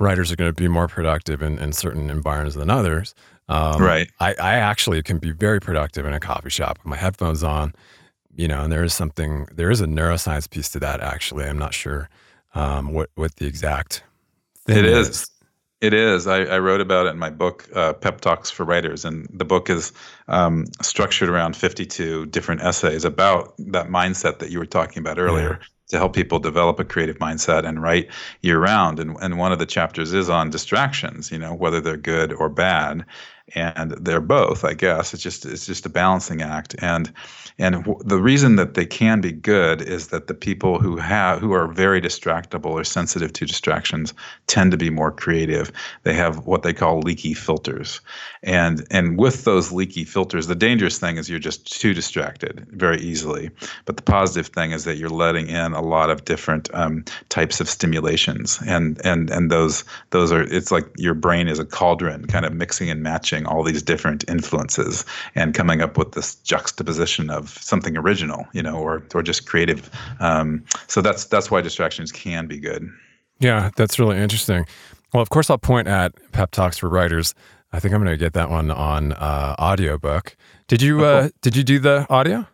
writers 0.00 0.32
are 0.32 0.36
going 0.36 0.50
to 0.52 0.60
be 0.62 0.66
more 0.68 0.88
productive 0.88 1.40
in, 1.40 1.56
in 1.60 1.72
certain 1.72 2.10
environments 2.10 2.56
than 2.56 2.68
others. 2.68 3.14
Um, 3.48 3.80
Right. 3.80 4.10
I, 4.18 4.34
I 4.34 4.54
actually 4.56 5.00
can 5.04 5.18
be 5.18 5.30
very 5.30 5.60
productive 5.60 6.04
in 6.04 6.12
a 6.12 6.18
coffee 6.18 6.50
shop 6.50 6.78
with 6.78 6.86
my 6.86 6.96
headphones 6.96 7.44
on, 7.44 7.74
you 8.34 8.48
know, 8.48 8.64
and 8.64 8.72
there 8.72 8.82
is 8.82 8.92
something, 8.92 9.46
there 9.54 9.70
is 9.70 9.80
a 9.80 9.86
neuroscience 9.86 10.50
piece 10.50 10.68
to 10.70 10.80
that, 10.80 11.00
actually. 11.00 11.44
I'm 11.44 11.58
not 11.58 11.72
sure 11.74 12.08
um, 12.56 12.92
what, 12.92 13.08
what 13.14 13.36
the 13.36 13.46
exact 13.46 14.02
thing 14.66 14.78
It 14.78 14.84
is. 14.84 15.28
It 15.80 15.92
is. 15.92 16.26
I, 16.26 16.38
I 16.44 16.58
wrote 16.58 16.80
about 16.80 17.06
it 17.06 17.10
in 17.10 17.18
my 17.18 17.28
book, 17.28 17.68
uh, 17.74 17.92
Pep 17.92 18.22
Talks 18.22 18.50
for 18.50 18.64
Writers, 18.64 19.04
and 19.04 19.28
the 19.30 19.44
book 19.44 19.68
is 19.68 19.92
um, 20.26 20.64
structured 20.80 21.28
around 21.28 21.54
52 21.54 22.26
different 22.26 22.62
essays 22.62 23.04
about 23.04 23.54
that 23.58 23.88
mindset 23.88 24.38
that 24.38 24.50
you 24.50 24.58
were 24.58 24.66
talking 24.66 25.00
about 25.00 25.18
earlier 25.18 25.60
to 25.88 25.98
help 25.98 26.14
people 26.14 26.38
develop 26.38 26.80
a 26.80 26.84
creative 26.84 27.18
mindset 27.18 27.66
and 27.66 27.82
write 27.82 28.08
year 28.40 28.58
round. 28.58 28.98
And, 28.98 29.16
and 29.20 29.38
one 29.38 29.52
of 29.52 29.58
the 29.58 29.66
chapters 29.66 30.12
is 30.12 30.28
on 30.28 30.50
distractions, 30.50 31.30
you 31.30 31.38
know, 31.38 31.54
whether 31.54 31.80
they're 31.80 31.96
good 31.96 32.32
or 32.32 32.48
bad. 32.48 33.04
And 33.54 33.92
they're 33.92 34.20
both, 34.20 34.64
I 34.64 34.74
guess. 34.74 35.14
It's 35.14 35.22
just 35.22 35.46
it's 35.46 35.66
just 35.66 35.86
a 35.86 35.88
balancing 35.88 36.42
act. 36.42 36.74
And 36.80 37.12
and 37.58 37.76
w- 37.84 38.00
the 38.04 38.20
reason 38.20 38.56
that 38.56 38.74
they 38.74 38.84
can 38.84 39.20
be 39.20 39.30
good 39.30 39.80
is 39.80 40.08
that 40.08 40.26
the 40.26 40.34
people 40.34 40.80
who 40.80 40.96
have 40.96 41.38
who 41.38 41.52
are 41.52 41.68
very 41.68 42.00
distractible 42.00 42.70
or 42.70 42.82
sensitive 42.82 43.32
to 43.34 43.46
distractions 43.46 44.12
tend 44.48 44.72
to 44.72 44.76
be 44.76 44.90
more 44.90 45.12
creative. 45.12 45.70
They 46.02 46.14
have 46.14 46.44
what 46.44 46.64
they 46.64 46.72
call 46.72 46.98
leaky 46.98 47.34
filters. 47.34 48.00
And 48.42 48.84
and 48.90 49.16
with 49.16 49.44
those 49.44 49.70
leaky 49.70 50.02
filters, 50.02 50.48
the 50.48 50.56
dangerous 50.56 50.98
thing 50.98 51.16
is 51.16 51.30
you're 51.30 51.38
just 51.38 51.80
too 51.80 51.94
distracted 51.94 52.66
very 52.70 52.98
easily. 52.98 53.50
But 53.84 53.96
the 53.96 54.02
positive 54.02 54.48
thing 54.48 54.72
is 54.72 54.82
that 54.84 54.96
you're 54.96 55.08
letting 55.08 55.46
in 55.48 55.72
a 55.72 55.82
lot 55.82 56.10
of 56.10 56.24
different 56.24 56.68
um, 56.74 57.04
types 57.28 57.60
of 57.60 57.68
stimulations. 57.68 58.58
And 58.66 59.00
and 59.04 59.30
and 59.30 59.52
those 59.52 59.84
those 60.10 60.32
are 60.32 60.42
it's 60.42 60.72
like 60.72 60.86
your 60.96 61.14
brain 61.14 61.46
is 61.46 61.60
a 61.60 61.64
cauldron, 61.64 62.26
kind 62.26 62.44
of 62.44 62.52
mixing 62.52 62.90
and 62.90 63.04
matching 63.04 63.35
all 63.44 63.64
these 63.64 63.82
different 63.82 64.24
influences 64.28 65.04
and 65.34 65.52
coming 65.52 65.82
up 65.82 65.98
with 65.98 66.12
this 66.12 66.36
juxtaposition 66.36 67.28
of 67.28 67.50
something 67.50 67.96
original, 67.98 68.46
you 68.52 68.62
know, 68.62 68.76
or 68.76 69.02
or 69.14 69.22
just 69.22 69.46
creative. 69.46 69.90
Um, 70.20 70.64
so 70.86 71.02
that's 71.02 71.24
that's 71.26 71.50
why 71.50 71.60
distractions 71.60 72.12
can 72.12 72.46
be 72.46 72.58
good. 72.58 72.88
Yeah, 73.40 73.70
that's 73.76 73.98
really 73.98 74.16
interesting. 74.16 74.64
Well, 75.12 75.22
of 75.22 75.28
course, 75.28 75.50
I'll 75.50 75.58
point 75.58 75.88
at 75.88 76.12
Pep 76.32 76.52
Talks 76.52 76.78
for 76.78 76.88
Writers. 76.88 77.34
I 77.72 77.80
think 77.80 77.92
I'm 77.92 78.02
going 78.02 78.12
to 78.12 78.16
get 78.16 78.32
that 78.34 78.48
one 78.48 78.70
on 78.70 79.12
uh, 79.12 79.56
audiobook. 79.58 80.36
Did 80.68 80.80
you 80.80 81.04
Oh, 81.04 81.18
uh, 81.18 81.28
did 81.42 81.56
you 81.56 81.64
do 81.64 81.78
the 81.78 82.06
audio? 82.08 82.46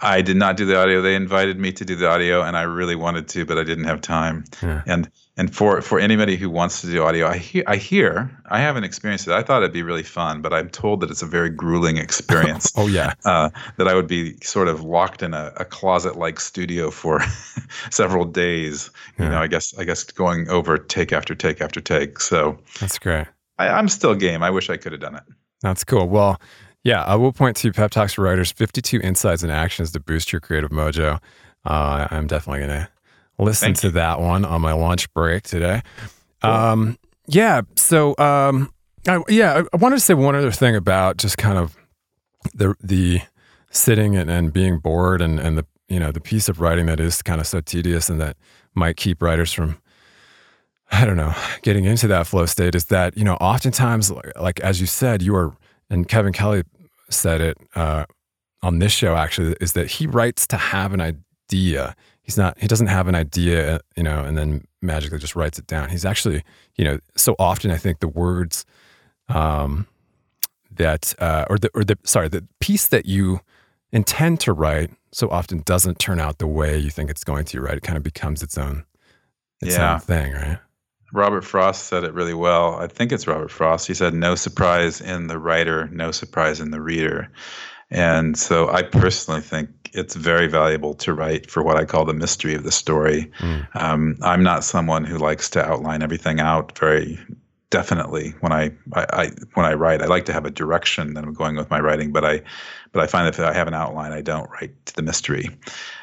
I 0.00 0.22
did 0.22 0.36
not 0.36 0.56
do 0.56 0.64
the 0.64 0.78
audio. 0.78 1.02
They 1.02 1.14
invited 1.14 1.58
me 1.58 1.72
to 1.72 1.84
do 1.84 1.94
the 1.94 2.08
audio, 2.08 2.42
and 2.42 2.56
I 2.56 2.62
really 2.62 2.96
wanted 2.96 3.28
to, 3.28 3.44
but 3.44 3.58
I 3.58 3.64
didn't 3.64 3.84
have 3.84 4.00
time. 4.00 4.44
Yeah. 4.62 4.82
And 4.86 5.10
and 5.38 5.54
for 5.54 5.80
for 5.80 6.00
anybody 6.00 6.36
who 6.36 6.50
wants 6.50 6.80
to 6.80 6.88
do 6.88 7.04
audio, 7.04 7.28
I 7.28 7.38
hear 7.38 7.62
I 7.68 7.76
hear 7.76 8.30
I 8.46 8.58
haven't 8.58 8.82
experienced 8.82 9.28
it. 9.28 9.32
I 9.32 9.42
thought 9.42 9.62
it'd 9.62 9.72
be 9.72 9.84
really 9.84 10.02
fun, 10.02 10.42
but 10.42 10.52
I'm 10.52 10.68
told 10.68 11.00
that 11.00 11.10
it's 11.10 11.22
a 11.22 11.26
very 11.26 11.48
grueling 11.48 11.96
experience. 12.06 12.72
Oh 12.76 12.88
yeah, 12.88 13.14
uh, 13.24 13.48
that 13.76 13.86
I 13.86 13.94
would 13.94 14.08
be 14.08 14.36
sort 14.42 14.66
of 14.66 14.82
locked 14.82 15.22
in 15.22 15.34
a, 15.34 15.52
a 15.56 15.64
closet-like 15.64 16.40
studio 16.40 16.90
for 16.90 17.22
several 17.90 18.24
days. 18.24 18.90
You 19.18 19.28
know, 19.28 19.40
I 19.40 19.46
guess 19.46 19.78
I 19.78 19.84
guess 19.84 20.02
going 20.04 20.48
over 20.48 20.76
take 20.76 21.12
after 21.12 21.36
take 21.36 21.60
after 21.60 21.80
take. 21.80 22.18
So 22.20 22.58
that's 22.80 22.98
great. 22.98 23.28
I, 23.58 23.68
I'm 23.68 23.88
still 23.88 24.14
game. 24.16 24.42
I 24.42 24.50
wish 24.50 24.68
I 24.68 24.76
could 24.76 24.92
have 24.92 25.00
done 25.00 25.14
it. 25.14 25.22
That's 25.62 25.84
cool. 25.84 26.08
Well, 26.08 26.40
yeah, 26.82 27.04
I 27.04 27.14
will 27.14 27.32
point 27.32 27.56
to 27.58 27.72
Pep 27.72 27.92
Talks 27.92 28.14
for 28.14 28.22
Writers 28.22 28.50
52 28.50 29.00
Insights 29.00 29.42
and 29.42 29.52
Actions 29.52 29.92
to 29.92 30.00
Boost 30.00 30.32
Your 30.32 30.40
Creative 30.40 30.70
Mojo. 30.70 31.20
Uh, 31.64 32.08
I'm 32.10 32.26
definitely 32.26 32.66
going 32.66 32.80
to 32.80 32.88
listen 33.38 33.66
Thank 33.66 33.78
to 33.78 33.86
you. 33.88 33.92
that 33.94 34.20
one 34.20 34.44
on 34.44 34.60
my 34.60 34.72
lunch 34.72 35.12
break 35.14 35.44
today. 35.44 35.82
Um, 36.42 36.98
yeah. 37.26 37.62
So, 37.76 38.16
um, 38.18 38.72
I, 39.06 39.22
yeah, 39.28 39.62
I, 39.62 39.64
I 39.72 39.76
wanted 39.76 39.96
to 39.96 40.00
say 40.00 40.14
one 40.14 40.34
other 40.34 40.52
thing 40.52 40.76
about 40.76 41.16
just 41.16 41.38
kind 41.38 41.58
of 41.58 41.76
the 42.54 42.74
the 42.82 43.20
sitting 43.70 44.16
and, 44.16 44.30
and 44.30 44.52
being 44.52 44.78
bored 44.78 45.20
and, 45.20 45.38
and 45.38 45.58
the 45.58 45.66
you 45.88 46.00
know 46.00 46.12
the 46.12 46.20
piece 46.20 46.48
of 46.48 46.60
writing 46.60 46.86
that 46.86 47.00
is 47.00 47.22
kind 47.22 47.40
of 47.40 47.46
so 47.46 47.60
tedious 47.60 48.08
and 48.08 48.20
that 48.20 48.36
might 48.74 48.96
keep 48.96 49.22
writers 49.22 49.52
from 49.52 49.78
I 50.90 51.04
don't 51.04 51.16
know 51.16 51.34
getting 51.62 51.84
into 51.84 52.06
that 52.08 52.26
flow 52.26 52.46
state 52.46 52.74
is 52.74 52.86
that 52.86 53.16
you 53.16 53.24
know 53.24 53.34
oftentimes 53.34 54.10
like, 54.10 54.38
like 54.38 54.60
as 54.60 54.80
you 54.80 54.86
said 54.86 55.22
you 55.22 55.34
are 55.36 55.56
and 55.90 56.08
Kevin 56.08 56.32
Kelly 56.32 56.62
said 57.10 57.40
it 57.40 57.58
uh, 57.74 58.04
on 58.62 58.78
this 58.78 58.92
show 58.92 59.16
actually 59.16 59.56
is 59.60 59.72
that 59.72 59.86
he 59.86 60.06
writes 60.06 60.46
to 60.48 60.56
have 60.56 60.92
an 60.92 61.00
idea 61.00 61.94
he's 62.28 62.36
not 62.36 62.58
he 62.60 62.66
doesn't 62.68 62.88
have 62.88 63.08
an 63.08 63.14
idea 63.14 63.80
you 63.96 64.02
know 64.02 64.22
and 64.22 64.36
then 64.36 64.62
magically 64.82 65.18
just 65.18 65.34
writes 65.34 65.58
it 65.58 65.66
down 65.66 65.88
he's 65.88 66.04
actually 66.04 66.44
you 66.76 66.84
know 66.84 66.98
so 67.16 67.34
often 67.38 67.70
I 67.70 67.78
think 67.78 68.00
the 68.00 68.08
words 68.08 68.66
um, 69.30 69.86
that 70.70 71.14
uh, 71.18 71.46
or 71.48 71.58
the 71.58 71.70
or 71.74 71.84
the 71.84 71.96
sorry 72.04 72.28
the 72.28 72.46
piece 72.60 72.86
that 72.88 73.06
you 73.06 73.40
intend 73.92 74.40
to 74.40 74.52
write 74.52 74.90
so 75.10 75.30
often 75.30 75.62
doesn't 75.64 75.98
turn 75.98 76.20
out 76.20 76.36
the 76.36 76.46
way 76.46 76.76
you 76.78 76.90
think 76.90 77.08
it's 77.10 77.24
going 77.24 77.46
to 77.46 77.60
right 77.62 77.78
it 77.78 77.82
kind 77.82 77.96
of 77.96 78.02
becomes 78.02 78.42
its 78.42 78.58
own 78.58 78.84
its 79.62 79.76
Yeah. 79.76 79.94
own 79.94 80.00
thing 80.00 80.32
right 80.34 80.58
Robert 81.14 81.42
Frost 81.42 81.84
said 81.86 82.04
it 82.04 82.12
really 82.12 82.34
well. 82.34 82.74
I 82.74 82.86
think 82.86 83.12
it's 83.12 83.26
Robert 83.26 83.50
Frost. 83.50 83.86
He 83.86 83.94
said, 83.94 84.12
No 84.12 84.34
surprise 84.34 85.00
in 85.00 85.26
the 85.28 85.38
writer, 85.38 85.88
no 85.90 86.10
surprise 86.10 86.60
in 86.60 86.70
the 86.70 86.82
reader. 86.82 87.30
And 87.90 88.36
so 88.36 88.68
I 88.68 88.82
personally 88.82 89.40
think 89.40 89.70
it's 89.92 90.14
very 90.14 90.46
valuable 90.46 90.94
to 90.94 91.12
write 91.12 91.50
for 91.50 91.62
what 91.62 91.76
I 91.76 91.84
call 91.84 92.04
the 92.04 92.14
mystery 92.14 92.54
of 92.54 92.64
the 92.64 92.72
story. 92.72 93.30
Mm. 93.38 93.66
Um, 93.76 94.16
I'm 94.22 94.42
not 94.42 94.64
someone 94.64 95.04
who 95.04 95.18
likes 95.18 95.50
to 95.50 95.64
outline 95.64 96.02
everything 96.02 96.40
out 96.40 96.76
very 96.78 97.18
definitely 97.70 98.30
when 98.40 98.52
I, 98.52 98.70
I, 98.94 99.06
I 99.12 99.30
when 99.54 99.66
I 99.66 99.74
write. 99.74 100.00
I 100.00 100.06
like 100.06 100.24
to 100.26 100.32
have 100.32 100.46
a 100.46 100.50
direction 100.50 101.14
that 101.14 101.24
I'm 101.24 101.34
going 101.34 101.56
with 101.56 101.70
my 101.70 101.80
writing, 101.80 102.12
but 102.12 102.24
I 102.24 102.42
but 102.92 103.02
I 103.02 103.06
find 103.06 103.26
that 103.26 103.38
if 103.38 103.40
I 103.40 103.52
have 103.52 103.68
an 103.68 103.74
outline, 103.74 104.12
I 104.12 104.22
don't 104.22 104.50
write 104.50 104.72
to 104.86 104.94
the 104.94 105.02
mystery. 105.02 105.50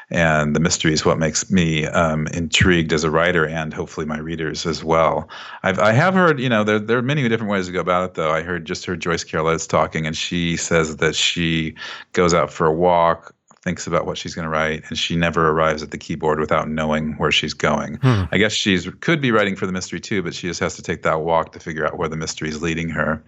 And 0.08 0.54
the 0.54 0.60
mystery 0.60 0.92
is 0.92 1.04
what 1.04 1.18
makes 1.18 1.50
me 1.50 1.84
um, 1.86 2.28
intrigued 2.28 2.92
as 2.92 3.02
a 3.02 3.10
writer, 3.10 3.44
and 3.44 3.74
hopefully 3.74 4.06
my 4.06 4.18
readers 4.18 4.64
as 4.64 4.84
well. 4.84 5.28
I've 5.64 5.80
I 5.80 5.92
have 5.92 6.14
heard, 6.14 6.38
you 6.38 6.48
know, 6.48 6.62
there 6.62 6.78
there 6.78 6.98
are 6.98 7.02
many 7.02 7.28
different 7.28 7.50
ways 7.50 7.66
to 7.66 7.72
go 7.72 7.80
about 7.80 8.10
it. 8.10 8.14
Though 8.14 8.30
I 8.30 8.42
heard 8.42 8.64
just 8.64 8.84
heard 8.84 9.00
Joyce 9.00 9.24
Carol 9.24 9.48
Oates 9.48 9.66
talking, 9.66 10.06
and 10.06 10.16
she 10.16 10.56
says 10.56 10.96
that 10.96 11.16
she 11.16 11.74
goes 12.12 12.34
out 12.34 12.52
for 12.52 12.66
a 12.66 12.72
walk, 12.72 13.34
thinks 13.66 13.88
about 13.88 14.06
what 14.06 14.16
she's 14.16 14.32
going 14.32 14.44
to 14.44 14.48
write, 14.48 14.84
and 14.88 14.96
she 14.96 15.16
never 15.16 15.50
arrives 15.50 15.82
at 15.82 15.90
the 15.90 15.98
keyboard 15.98 16.38
without 16.38 16.68
knowing 16.68 17.14
where 17.14 17.32
she's 17.32 17.52
going. 17.52 17.96
Hmm. 17.96 18.22
I 18.30 18.38
guess 18.38 18.52
she's 18.52 18.88
could 19.00 19.20
be 19.20 19.32
writing 19.32 19.56
for 19.56 19.66
the 19.66 19.72
mystery 19.72 19.98
too, 19.98 20.22
but 20.22 20.34
she 20.34 20.46
just 20.46 20.60
has 20.60 20.76
to 20.76 20.82
take 20.82 21.02
that 21.02 21.22
walk 21.22 21.50
to 21.52 21.58
figure 21.58 21.84
out 21.84 21.98
where 21.98 22.08
the 22.08 22.16
mystery 22.16 22.48
is 22.48 22.62
leading 22.62 22.88
her. 22.90 23.24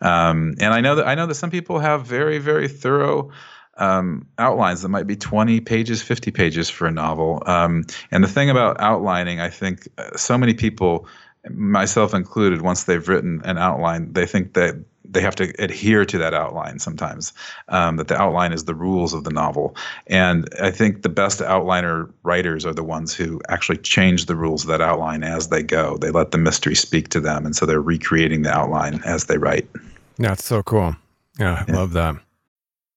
Um, 0.00 0.56
and 0.58 0.74
I 0.74 0.80
know 0.80 0.96
that 0.96 1.06
I 1.06 1.14
know 1.14 1.26
that 1.26 1.36
some 1.36 1.50
people 1.50 1.78
have 1.78 2.04
very 2.04 2.38
very 2.38 2.66
thorough 2.66 3.30
um, 3.76 4.26
outlines 4.38 4.82
that 4.82 4.88
might 4.88 5.06
be 5.06 5.16
20 5.16 5.60
pages, 5.60 6.02
50 6.02 6.30
pages 6.32 6.68
for 6.68 6.86
a 6.86 6.90
novel. 6.90 7.42
Um, 7.46 7.84
and 8.10 8.24
the 8.24 8.28
thing 8.28 8.50
about 8.50 8.80
outlining, 8.80 9.40
I 9.40 9.50
think 9.50 9.88
uh, 9.98 10.16
so 10.16 10.36
many 10.36 10.54
people, 10.54 11.06
myself 11.50 12.14
included, 12.14 12.62
once 12.62 12.84
they've 12.84 13.08
written 13.08 13.40
an 13.44 13.58
outline, 13.58 14.12
they 14.12 14.26
think 14.26 14.54
that 14.54 14.74
they 15.08 15.20
have 15.20 15.36
to 15.36 15.52
adhere 15.62 16.04
to 16.04 16.18
that 16.18 16.34
outline 16.34 16.80
sometimes, 16.80 17.32
um, 17.68 17.96
that 17.96 18.08
the 18.08 18.20
outline 18.20 18.52
is 18.52 18.64
the 18.64 18.74
rules 18.74 19.14
of 19.14 19.22
the 19.22 19.30
novel. 19.30 19.76
And 20.08 20.48
I 20.60 20.72
think 20.72 21.02
the 21.02 21.08
best 21.08 21.38
outliner 21.40 22.10
writers 22.24 22.66
are 22.66 22.74
the 22.74 22.82
ones 22.82 23.14
who 23.14 23.40
actually 23.48 23.78
change 23.78 24.26
the 24.26 24.34
rules 24.34 24.62
of 24.64 24.68
that 24.68 24.80
outline 24.80 25.22
as 25.22 25.48
they 25.48 25.62
go. 25.62 25.96
They 25.98 26.10
let 26.10 26.32
the 26.32 26.38
mystery 26.38 26.74
speak 26.74 27.08
to 27.10 27.20
them. 27.20 27.46
And 27.46 27.54
so 27.54 27.64
they're 27.66 27.80
recreating 27.80 28.42
the 28.42 28.50
outline 28.52 29.00
as 29.04 29.26
they 29.26 29.38
write. 29.38 29.68
yeah 30.18 30.32
it's 30.32 30.44
so 30.44 30.62
cool 30.64 30.96
yeah 31.38 31.64
I 31.66 31.70
Yeah. 31.70 31.76
love 31.76 31.92
that 31.92 32.16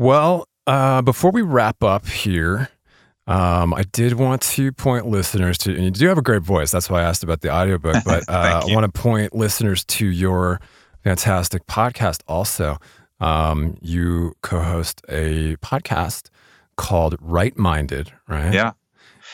Well, 0.00 0.48
uh, 0.66 1.02
before 1.02 1.30
we 1.30 1.42
wrap 1.42 1.84
up 1.84 2.06
here, 2.06 2.70
um, 3.26 3.74
I 3.74 3.82
did 3.82 4.14
want 4.14 4.40
to 4.40 4.72
point 4.72 5.04
listeners 5.04 5.58
to, 5.58 5.74
and 5.74 5.84
you 5.84 5.90
do 5.90 6.08
have 6.08 6.16
a 6.16 6.22
great 6.22 6.40
voice. 6.40 6.70
That's 6.70 6.88
why 6.88 7.00
I 7.00 7.02
asked 7.02 7.22
about 7.22 7.42
the 7.42 7.52
audiobook, 7.54 8.02
but 8.06 8.26
uh, 8.26 8.62
I 8.64 8.72
want 8.72 8.90
to 8.90 8.98
point 8.98 9.34
listeners 9.34 9.84
to 9.84 10.06
your 10.06 10.58
fantastic 11.04 11.66
podcast 11.66 12.22
also. 12.26 12.78
Um, 13.20 13.76
you 13.82 14.32
co 14.40 14.62
host 14.62 15.02
a 15.10 15.56
podcast 15.56 16.30
called 16.76 17.16
Write-minded, 17.20 18.10
right? 18.26 18.54
Yeah. 18.54 18.72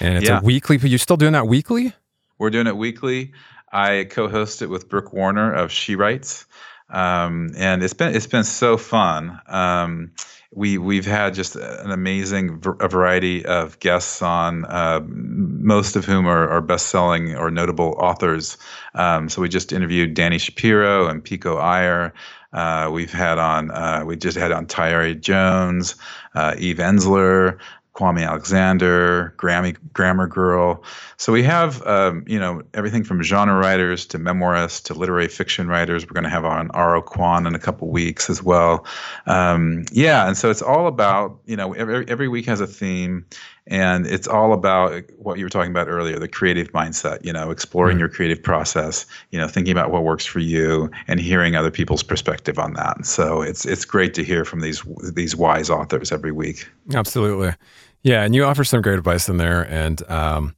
And 0.01 0.19
it's 0.19 0.27
Yeah. 0.27 0.41
a 0.41 0.43
weekly, 0.43 0.79
you 0.79 0.99
still 0.99 1.17
doing 1.17 1.35
that 1.35 1.47
weekly? 1.47 1.93
We're 2.39 2.51
doing 2.51 2.67
it 2.67 2.77
weekly. 2.77 3.33
I 3.71 4.09
co-host 4.11 4.63
it 4.63 4.67
with 4.67 4.89
Brooke 4.89 5.13
Warner 5.13 5.53
of 5.53 5.71
She 5.71 5.95
Writes, 5.95 6.45
um, 6.91 7.51
and 7.57 7.85
it's 7.85 7.95
been 7.95 8.17
it's 8.17 8.27
been 8.27 8.43
so 8.43 8.77
fun. 8.77 9.41
Um, 9.47 10.11
we 10.53 10.79
we've 10.79 11.07
had 11.07 11.35
just 11.35 11.57
an 11.57 11.91
amazing 11.91 12.63
a 12.81 12.89
variety 12.89 13.45
of 13.45 13.79
guests 13.81 14.23
on, 14.23 14.65
uh, 14.67 15.01
most 15.07 15.97
of 15.97 16.05
whom 16.05 16.27
are, 16.27 16.49
are 16.49 16.61
best-selling 16.61 17.37
or 17.37 17.51
notable 17.51 17.97
authors. 17.99 18.57
Um, 18.95 19.29
so 19.29 19.43
we 19.43 19.49
just 19.49 19.73
interviewed 19.73 20.15
Dani 20.15 20.41
Shapiro 20.41 21.09
and 21.09 21.23
Pico 21.23 21.57
Iyer. 21.57 22.15
Uh, 22.53 22.89
we've 22.93 23.13
had 23.13 23.39
on 23.39 23.71
uh, 23.71 24.05
we 24.07 24.17
just 24.17 24.39
had 24.39 24.53
on 24.53 24.67
Tayari 24.67 25.21
Jones, 25.21 25.97
uh, 26.35 26.55
Eve 26.57 26.79
Ensler, 26.79 27.59
Kwame 27.97 28.27
Alexander, 28.27 29.35
Grammy 29.39 29.77
Grammar 29.93 30.27
Girl. 30.27 30.83
So 31.17 31.33
we 31.33 31.43
have 31.45 31.85
um, 31.87 32.25
you 32.27 32.39
know 32.39 32.63
everything 32.75 33.05
from 33.05 33.23
genre 33.23 33.57
writers 33.57 34.07
to 34.07 34.19
memoirists 34.19 34.83
to 34.85 34.95
literary 34.95 35.29
fiction 35.29 35.67
writers. 35.67 36.05
We're 36.05 36.15
going 36.15 36.25
to 36.25 36.31
have 36.31 36.45
on 36.45 36.71
R.O. 36.73 37.03
Kwon 37.03 37.47
in 37.47 37.55
a 37.55 37.59
couple 37.59 37.89
weeks 37.89 38.29
as 38.29 38.43
well. 38.43 38.87
Um, 39.27 39.87
yeah, 39.91 40.27
and 40.27 40.37
so 40.37 40.51
it's 40.51 40.63
all 40.63 40.87
about 40.87 41.39
you 41.47 41.57
know 41.57 41.73
every 41.73 42.07
every 42.09 42.29
week 42.29 42.47
has 42.47 42.61
a 42.61 42.67
theme, 42.67 43.25
and 43.69 44.07
it's 44.07 44.29
all 44.29 44.53
about 44.53 45.03
what 45.19 45.39
you 45.39 45.45
were 45.45 45.51
talking 45.51 45.71
about 45.71 45.89
earlier, 45.89 46.19
the 46.19 46.29
creative 46.29 46.71
mindset. 46.73 47.25
You 47.25 47.33
know, 47.33 47.51
exploring 47.51 47.99
your 47.99 48.09
creative 48.09 48.43
process. 48.43 49.07
You 49.31 49.39
know, 49.39 49.49
thinking 49.49 49.73
about 49.73 49.91
what 49.91 50.05
works 50.05 50.25
for 50.25 50.39
you 50.39 50.91
and 51.09 51.19
hearing 51.19 51.57
other 51.57 51.71
people's 51.71 52.03
perspective 52.03 52.59
on 52.59 52.75
that. 52.75 53.05
So 53.05 53.43
it's 53.43 53.65
it's 53.65 53.85
great 53.85 54.15
to 54.15 54.25
hear 54.25 54.45
from 54.45 54.61
these 54.61 54.83
these 55.15 55.35
wise 55.35 55.69
authors 55.69 56.13
every 56.13 56.33
week. 56.33 56.69
Absolutely. 56.95 57.55
Yeah, 58.03 58.23
and 58.23 58.35
you 58.37 58.45
offer 58.45 58.63
some 58.63 58.83
great 58.83 58.99
advice 58.99 59.29
in 59.29 59.39
there, 59.39 59.63
and 59.63 60.09
um, 60.09 60.55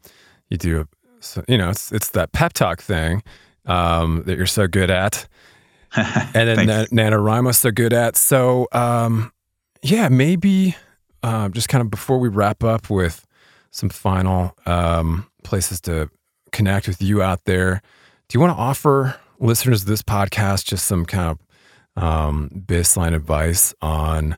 you 0.51 0.59
do. 0.59 0.87
So, 1.21 1.43
you 1.49 1.57
know, 1.57 1.71
it's 1.71 1.91
it's 1.93 2.11
that 2.11 2.33
pep 2.33 2.53
talk 2.53 2.83
thing 2.83 3.23
um, 3.65 4.23
that 4.27 4.37
you're 4.37 4.47
so 4.47 4.69
good 4.69 4.91
at, 4.91 5.27
and 5.97 6.31
then. 6.35 6.67
Na- 6.67 6.85
NaNoWriMo's 6.93 7.59
so 7.59 7.71
good 7.71 7.95
at. 7.95 8.17
So, 8.17 8.69
um, 8.73 9.33
yeah, 9.83 10.11
maybe 10.11 10.77
uh, 11.23 11.49
just 11.49 11.69
kind 11.69 11.83
of 11.83 11.91
before 11.91 12.19
we 12.19 12.29
wrap 12.29 12.63
up 12.63 12.91
with 12.91 13.27
some 13.71 13.89
final 13.89 14.57
um, 14.67 15.27
places 15.45 15.81
to 15.83 16.11
connect 16.53 16.89
with 16.89 17.03
you 17.03 17.23
out 17.23 17.45
there, 17.45 17.83
do 18.29 18.37
you 18.37 18.41
want 18.41 18.57
to 18.57 18.61
offer 18.61 19.19
listeners 19.39 19.83
of 19.83 19.89
this 19.89 20.03
podcast 20.03 20.65
just 20.65 20.87
some 20.87 21.05
kind 21.05 21.31
of 21.97 22.03
um, 22.03 22.51
baseline 22.67 23.15
advice 23.15 23.75
on 23.81 24.37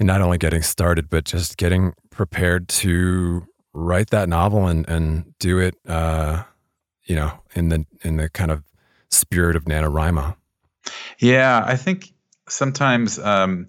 not 0.00 0.20
only 0.20 0.38
getting 0.38 0.62
started, 0.62 1.08
but 1.08 1.24
just 1.24 1.56
getting 1.56 1.94
prepared 2.10 2.68
to 2.68 3.46
write 3.72 4.10
that 4.10 4.28
novel 4.28 4.66
and, 4.66 4.88
and 4.88 5.38
do 5.38 5.58
it, 5.58 5.74
uh, 5.86 6.42
you 7.04 7.16
know, 7.16 7.32
in 7.54 7.68
the 7.68 7.86
in 8.02 8.16
the 8.16 8.28
kind 8.28 8.50
of 8.50 8.62
spirit 9.10 9.56
of 9.56 9.64
NaNoWriMo? 9.64 10.36
Yeah, 11.18 11.62
I 11.66 11.76
think 11.76 12.12
sometimes 12.48 13.18
um, 13.20 13.68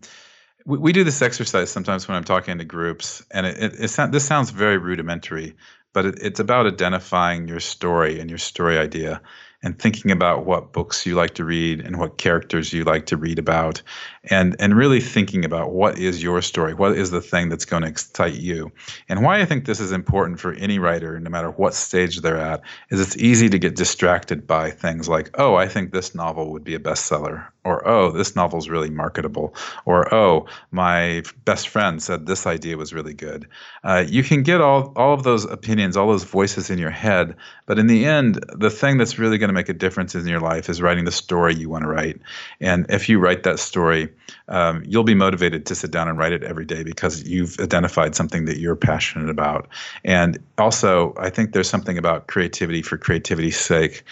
we, 0.65 0.77
we, 0.77 0.93
do 0.93 1.03
this 1.03 1.21
exercise 1.21 1.69
sometimes 1.69 2.07
when 2.07 2.17
I'm 2.17 2.23
talking 2.23 2.57
to 2.57 2.65
groups, 2.65 3.23
and 3.31 3.45
it, 3.45 3.57
it, 3.57 3.73
it 3.79 4.11
this 4.11 4.25
sounds 4.25 4.49
very 4.49 4.77
rudimentary, 4.77 5.55
but 5.93 6.05
it, 6.05 6.19
it's 6.21 6.39
about 6.39 6.67
identifying 6.67 7.47
your 7.47 7.59
story 7.59 8.19
and 8.19 8.29
your 8.29 8.39
story 8.39 8.77
idea 8.77 9.21
and 9.61 9.79
thinking 9.79 10.11
about 10.11 10.45
what 10.45 10.73
books 10.73 11.05
you 11.05 11.15
like 11.15 11.35
to 11.35 11.45
read 11.45 11.79
and 11.79 11.97
what 11.97 12.17
characters 12.17 12.73
you 12.73 12.83
like 12.83 13.05
to 13.07 13.17
read 13.17 13.39
about 13.39 13.81
and 14.29 14.55
and 14.59 14.75
really 14.75 15.01
thinking 15.01 15.43
about 15.43 15.71
what 15.71 15.97
is 15.97 16.23
your 16.23 16.41
story 16.41 16.73
what 16.73 16.97
is 16.97 17.11
the 17.11 17.21
thing 17.21 17.49
that's 17.49 17.65
going 17.65 17.83
to 17.83 17.89
excite 17.89 18.35
you. 18.35 18.71
And 19.09 19.23
why 19.23 19.41
i 19.41 19.45
think 19.45 19.65
this 19.65 19.79
is 19.79 19.91
important 19.91 20.39
for 20.39 20.53
any 20.53 20.79
writer 20.79 21.19
no 21.19 21.29
matter 21.29 21.51
what 21.51 21.73
stage 21.73 22.21
they're 22.21 22.37
at 22.37 22.61
is 22.89 22.99
it's 22.99 23.17
easy 23.17 23.49
to 23.49 23.59
get 23.59 23.75
distracted 23.75 24.47
by 24.47 24.71
things 24.71 25.09
like 25.09 25.29
oh 25.39 25.55
i 25.55 25.67
think 25.67 25.91
this 25.91 26.15
novel 26.15 26.51
would 26.51 26.63
be 26.63 26.75
a 26.75 26.79
bestseller 26.79 27.45
or 27.65 27.85
oh 27.87 28.11
this 28.11 28.35
novel's 28.35 28.69
really 28.69 28.89
marketable 28.89 29.53
or 29.85 30.13
oh 30.13 30.45
my 30.71 31.23
best 31.45 31.67
friend 31.67 32.01
said 32.01 32.25
this 32.25 32.45
idea 32.45 32.77
was 32.77 32.93
really 32.93 33.13
good. 33.13 33.47
Uh, 33.83 34.03
you 34.07 34.23
can 34.23 34.43
get 34.43 34.61
all, 34.61 34.93
all 34.95 35.13
of 35.13 35.23
those 35.23 35.45
opinions 35.45 35.97
all 35.97 36.07
those 36.07 36.23
voices 36.23 36.69
in 36.69 36.77
your 36.77 36.89
head 36.89 37.35
but 37.65 37.79
in 37.79 37.87
the 37.87 38.05
end 38.05 38.43
the 38.55 38.69
thing 38.69 38.97
that's 38.97 39.19
really 39.19 39.37
going 39.37 39.49
to 39.49 39.53
make 39.53 39.69
a 39.69 39.73
difference 39.73 40.15
in 40.15 40.27
your 40.27 40.39
life 40.39 40.69
is 40.69 40.81
writing 40.81 41.05
the 41.05 41.11
story 41.11 41.53
you 41.55 41.69
want 41.69 41.83
to 41.83 41.89
write. 41.89 42.19
And 42.59 42.85
if 42.89 43.09
you 43.09 43.19
write 43.19 43.43
that 43.43 43.59
story 43.59 44.12
um, 44.47 44.83
you'll 44.85 45.03
be 45.03 45.15
motivated 45.15 45.65
to 45.65 45.75
sit 45.75 45.91
down 45.91 46.07
and 46.07 46.17
write 46.17 46.33
it 46.33 46.43
every 46.43 46.65
day 46.65 46.83
because 46.83 47.23
you've 47.23 47.59
identified 47.59 48.15
something 48.15 48.45
that 48.45 48.57
you're 48.57 48.75
passionate 48.75 49.29
about. 49.29 49.67
And 50.03 50.39
also 50.57 51.13
i 51.17 51.29
think 51.29 51.53
there's 51.53 51.69
something 51.69 51.97
about 51.97 52.27
creativity 52.27 52.81
for 52.81 52.97
creativity's 52.97 53.59
sake 53.59 54.03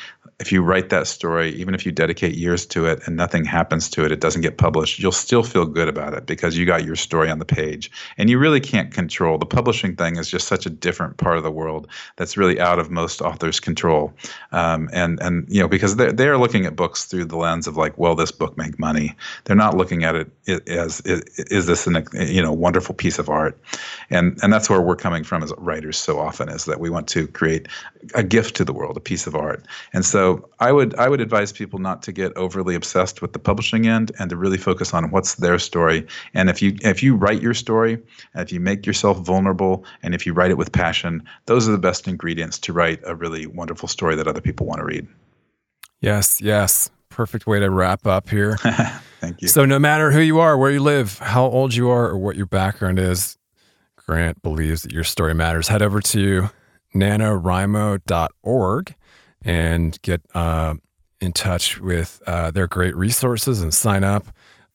if 0.41 0.51
you 0.51 0.63
write 0.63 0.89
that 0.89 1.05
story, 1.05 1.51
even 1.51 1.75
if 1.75 1.85
you 1.85 1.91
dedicate 1.91 2.35
years 2.35 2.65
to 2.65 2.87
it 2.87 2.99
and 3.05 3.15
nothing 3.15 3.45
happens 3.45 3.87
to 3.91 4.03
it, 4.03 4.11
it 4.11 4.19
doesn't 4.19 4.41
get 4.41 4.57
published, 4.57 4.97
you'll 4.97 5.11
still 5.11 5.43
feel 5.43 5.65
good 5.65 5.87
about 5.87 6.15
it 6.15 6.25
because 6.25 6.57
you 6.57 6.65
got 6.65 6.83
your 6.83 6.95
story 6.95 7.29
on 7.29 7.37
the 7.37 7.45
page. 7.45 7.91
And 8.17 8.27
you 8.29 8.39
really 8.39 8.59
can't 8.59 8.91
control 8.91 9.37
the 9.37 9.45
publishing 9.45 9.95
thing 9.95 10.17
is 10.17 10.29
just 10.29 10.47
such 10.47 10.65
a 10.65 10.69
different 10.69 11.17
part 11.17 11.37
of 11.37 11.43
the 11.43 11.51
world 11.51 11.87
that's 12.15 12.37
really 12.37 12.59
out 12.59 12.79
of 12.79 12.89
most 12.89 13.21
authors' 13.21 13.59
control. 13.59 14.13
Um, 14.51 14.89
and 14.91 15.19
and 15.21 15.45
you 15.47 15.61
know 15.61 15.67
because 15.67 15.95
they're 15.95 16.11
they're 16.11 16.37
looking 16.37 16.65
at 16.65 16.75
books 16.75 17.05
through 17.05 17.25
the 17.25 17.37
lens 17.37 17.67
of 17.67 17.77
like, 17.77 17.97
well, 17.97 18.15
this 18.15 18.31
book 18.31 18.57
make 18.57 18.79
money. 18.79 19.15
They're 19.43 19.55
not 19.55 19.77
looking 19.77 20.03
at 20.03 20.15
it 20.15 20.31
as 20.67 21.01
is, 21.01 21.21
is 21.51 21.67
this 21.67 21.87
an 21.87 22.03
you 22.13 22.41
know 22.41 22.51
wonderful 22.51 22.95
piece 22.95 23.19
of 23.19 23.29
art, 23.29 23.59
and 24.09 24.37
and 24.41 24.51
that's 24.51 24.69
where 24.69 24.81
we're 24.81 24.95
coming 24.95 25.23
from 25.23 25.43
as 25.43 25.53
writers 25.57 25.97
so 25.97 26.19
often 26.19 26.49
is 26.49 26.65
that 26.65 26.79
we 26.79 26.89
want 26.89 27.07
to 27.09 27.27
create 27.27 27.67
a 28.15 28.23
gift 28.23 28.55
to 28.55 28.65
the 28.65 28.73
world, 28.73 28.97
a 28.97 29.01
piece 29.01 29.27
of 29.27 29.35
art, 29.35 29.65
and 29.93 30.05
so 30.05 30.30
I 30.59 30.71
would 30.71 30.95
I 30.95 31.09
would 31.09 31.21
advise 31.21 31.51
people 31.51 31.79
not 31.79 32.01
to 32.03 32.11
get 32.11 32.35
overly 32.35 32.75
obsessed 32.75 33.21
with 33.21 33.33
the 33.33 33.39
publishing 33.39 33.87
end 33.87 34.11
and 34.19 34.29
to 34.29 34.37
really 34.37 34.57
focus 34.57 34.93
on 34.93 35.11
what's 35.11 35.35
their 35.35 35.59
story. 35.59 36.05
And 36.33 36.49
if 36.49 36.61
you 36.61 36.77
if 36.81 37.03
you 37.03 37.15
write 37.15 37.41
your 37.41 37.53
story, 37.53 38.01
if 38.35 38.51
you 38.51 38.59
make 38.59 38.85
yourself 38.85 39.19
vulnerable, 39.19 39.85
and 40.03 40.13
if 40.13 40.25
you 40.25 40.33
write 40.33 40.51
it 40.51 40.57
with 40.57 40.71
passion, 40.71 41.23
those 41.45 41.67
are 41.67 41.71
the 41.71 41.77
best 41.77 42.07
ingredients 42.07 42.59
to 42.59 42.73
write 42.73 42.99
a 43.05 43.15
really 43.15 43.47
wonderful 43.47 43.87
story 43.87 44.15
that 44.15 44.27
other 44.27 44.41
people 44.41 44.65
want 44.65 44.79
to 44.79 44.85
read. 44.85 45.07
Yes, 45.99 46.41
yes. 46.41 46.89
Perfect 47.09 47.45
way 47.45 47.59
to 47.59 47.69
wrap 47.69 48.07
up 48.07 48.29
here. 48.29 48.57
Thank 49.19 49.41
you. 49.41 49.47
So 49.47 49.65
no 49.65 49.79
matter 49.79 50.11
who 50.11 50.21
you 50.21 50.39
are, 50.39 50.57
where 50.57 50.71
you 50.71 50.79
live, 50.79 51.19
how 51.19 51.45
old 51.45 51.75
you 51.75 51.89
are, 51.89 52.07
or 52.07 52.17
what 52.17 52.35
your 52.35 52.47
background 52.47 52.99
is, 52.99 53.37
Grant 53.97 54.41
believes 54.41 54.81
that 54.81 54.91
your 54.91 55.03
story 55.03 55.35
matters. 55.35 55.67
Head 55.67 55.81
over 55.81 56.01
to 56.01 56.49
nanowrimo.org 56.95 58.95
and 59.43 60.01
get 60.01 60.21
uh, 60.33 60.75
in 61.19 61.31
touch 61.31 61.79
with 61.79 62.21
uh, 62.27 62.51
their 62.51 62.67
great 62.67 62.95
resources 62.95 63.61
and 63.61 63.73
sign 63.73 64.03
up. 64.03 64.25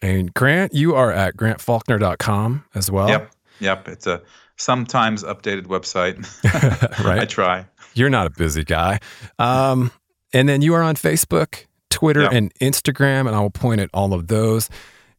And 0.02 0.32
Grant, 0.34 0.74
you 0.74 0.94
are 0.94 1.12
at 1.12 1.36
grantfaulkner.com 1.36 2.64
as 2.74 2.90
well. 2.90 3.08
Yep. 3.08 3.32
Yep. 3.60 3.88
It's 3.88 4.06
a 4.06 4.22
sometimes 4.56 5.22
updated 5.24 5.66
website. 5.66 6.16
right. 7.04 7.20
I 7.22 7.24
try. 7.24 7.66
You're 7.94 8.10
not 8.10 8.26
a 8.26 8.30
busy 8.30 8.64
guy. 8.64 9.00
Um, 9.38 9.90
and 10.32 10.48
then 10.48 10.60
you 10.60 10.74
are 10.74 10.82
on 10.82 10.96
Facebook, 10.96 11.64
Twitter, 11.88 12.22
yep. 12.22 12.32
and 12.32 12.54
Instagram, 12.56 13.26
and 13.26 13.30
I 13.30 13.40
will 13.40 13.50
point 13.50 13.80
at 13.80 13.88
all 13.94 14.12
of 14.12 14.28
those. 14.28 14.68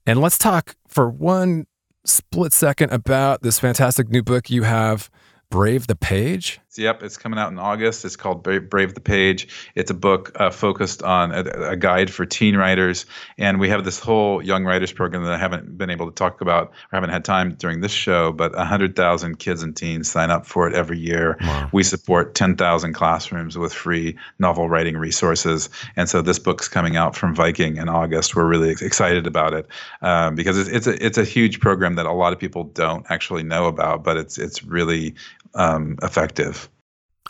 And 0.06 0.22
let's 0.22 0.38
talk 0.38 0.76
for 0.88 1.10
one 1.10 1.66
split 2.06 2.54
second 2.54 2.92
about 2.92 3.42
this 3.42 3.60
fantastic 3.60 4.10
new 4.10 4.22
book 4.22 4.50
you 4.50 4.64
have, 4.64 5.10
Brave 5.50 5.88
the 5.88 5.96
Page. 5.96 6.60
Yep, 6.78 7.04
it's 7.04 7.18
coming 7.18 7.40
out 7.40 7.52
in 7.52 7.60
August. 7.60 8.06
It's 8.06 8.16
called 8.16 8.44
Brave 8.44 8.94
the 8.94 9.02
Page. 9.02 9.48
It's 9.76 9.92
a 9.92 9.94
book 9.94 10.32
uh, 10.36 10.50
focused 10.50 11.04
on 11.04 11.32
a, 11.32 11.72
a, 11.72 11.76
guide 11.76 12.12
for 12.12 12.26
teen 12.26 12.56
writers. 12.56 13.06
And 13.38 13.60
we 13.60 13.70
have 13.70 13.86
this 13.86 14.00
whole 14.00 14.42
young 14.42 14.64
writers 14.64 14.92
program 14.92 15.24
that 15.24 15.34
I 15.34 15.38
haven't 15.38 15.78
been 15.78 15.90
able 15.90 16.08
to 16.08 16.14
talk 16.14 16.42
about 16.42 16.68
or 16.68 16.74
haven't 16.92 17.10
had 17.10 17.26
time 17.26 17.56
during 17.56 17.82
this 17.82 17.92
show, 17.92 18.32
but 18.32 18.54
100,000 18.54 19.40
kids 19.40 19.64
and 19.64 19.76
teens 19.76 20.10
sign 20.10 20.32
up 20.32 20.46
for 20.46 20.68
it 20.68 20.74
every 20.74 21.00
year. 21.00 21.38
Wow. 21.42 21.70
We 21.74 21.84
support 21.84 22.36
10,000 22.36 22.94
classrooms 22.94 23.58
with 23.58 23.74
free 23.74 24.18
novel 24.40 24.70
writing 24.70 24.98
resources. 24.98 25.70
And 25.96 26.10
so 26.10 26.22
this 26.22 26.40
book's 26.40 26.68
coming 26.68 26.96
out 26.96 27.16
from 27.16 27.36
Viking 27.36 27.78
in 27.78 27.90
August. 27.90 28.36
We're 28.36 28.48
really 28.48 28.72
excited 28.72 29.28
about 29.28 29.54
it 29.54 29.68
um, 30.02 30.36
because 30.36 30.58
it's, 30.58 30.70
it's, 30.70 30.88
a, 30.88 31.06
it's 31.06 31.18
a 31.18 31.24
huge 31.24 31.60
program 31.60 31.96
that 31.96 32.06
a 32.06 32.12
lot 32.12 32.34
of 32.34 32.40
people 32.40 32.66
don't 32.66 33.06
actually 33.10 33.44
know 33.44 33.66
about, 33.66 34.04
but 34.04 34.18
it's, 34.18 34.38
it's 34.38 34.64
really 34.64 35.16
um, 35.56 35.98
effective. 36.02 36.70